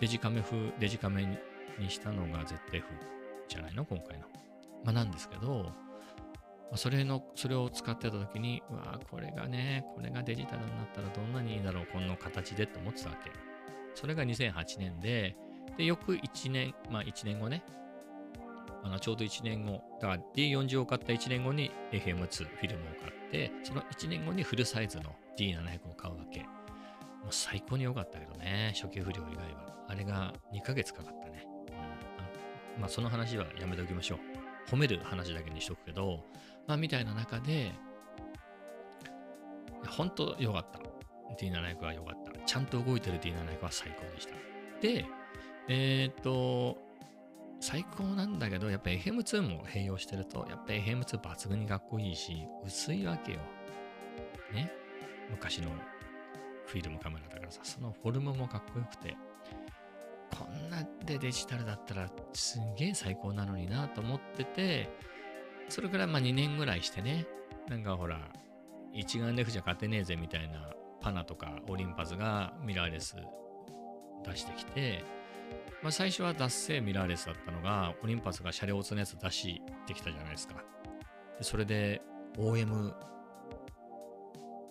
[0.01, 1.39] デジカメ風、デジカメ
[1.77, 2.83] にしたのが ZF
[3.47, 3.85] じゃないの？
[3.85, 4.25] 今回の。
[4.83, 5.71] まあなんですけど、
[6.75, 13.31] それの、それを使ってた時に、うわこれがね、これがデジタルになったらどんなにいいだろう、この形でって思ってたわけ。
[13.95, 15.35] それが2008年で、
[15.77, 17.63] で、翌1年、まあ1年後ね、
[18.83, 26.41] あのちょうど1年後、だから D40 を買った1年後に FM2 フィルムを買って、その1年後にフルサイズの D700 を買うわけ。
[26.41, 29.75] もう最高に良かったけどね、初期不良以外は。
[29.87, 31.45] あれが2ヶ月かかったね。
[31.67, 31.79] うん、あ
[32.81, 34.38] まあその話はやめておきましょう。
[34.71, 36.23] 褒める話だけにしとくけど、
[36.67, 37.71] まあみたいな中で、
[39.87, 40.79] 本当良かった。
[41.43, 42.39] D700 は良かった。
[42.45, 44.33] ちゃんと動いてる D700 は最高でした。
[44.81, 45.05] で、
[45.67, 46.77] えーっと、
[47.59, 53.39] 最高なんだけど、やっぱ FM2 も併用してると、やっぱ FM2 抜群にかっこいいし、薄いわけよ。
[54.53, 54.71] ね。
[55.29, 55.69] 昔の
[56.65, 59.15] フィルムカメラだからさ、そのフォルムもかっこよくて、
[60.39, 64.89] こんなでデジタルだったらすんげえ最高なのになと思ってて、
[65.67, 67.25] それからまあ2年ぐらいしてね、
[67.67, 68.19] なんかほら、
[68.93, 70.69] 一眼レフじゃ勝てねえぜみたいな
[71.01, 73.17] パナとかオリンパスがミラーレス
[74.25, 75.03] 出してきて、
[75.81, 80.55] まあ、最初は脱製ミラーレスだったのが、オリンパスが車両ツのやつ出してきたじゃないですか。
[81.37, 82.01] でそれで
[82.37, 82.93] OMD、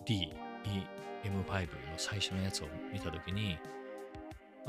[0.05, 3.59] EM5 の最初のやつを見たときに、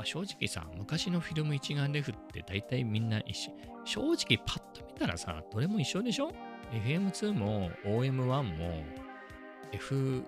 [0.01, 3.51] まあ、正直さ、昔のフィルム一眼レフって大体みんな一緒。
[3.85, 6.31] 正直パッと見たらさ、どれも一緒でしょ
[6.73, 8.83] ?FM2 も OM1 も
[9.71, 10.23] F1、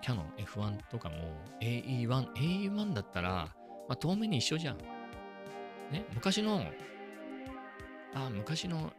[0.00, 1.16] キャノン F1 とかも
[1.60, 3.54] AE1、AE1 だったら、
[3.86, 4.78] まあ、遠目に一緒じゃん。
[5.92, 6.64] ね、昔の、
[8.14, 8.94] あ、昔の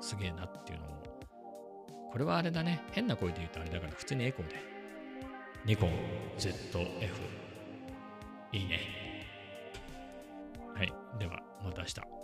[0.00, 0.90] すげえなっていうのを。
[2.10, 2.82] これはあれだね。
[2.92, 4.56] 変な声で言うとあれだから普通にエコーで。
[5.66, 5.90] ニコン
[6.38, 7.10] ZF。
[8.52, 9.05] いいね。
[10.76, 10.92] はい。
[11.18, 12.15] では、また明日。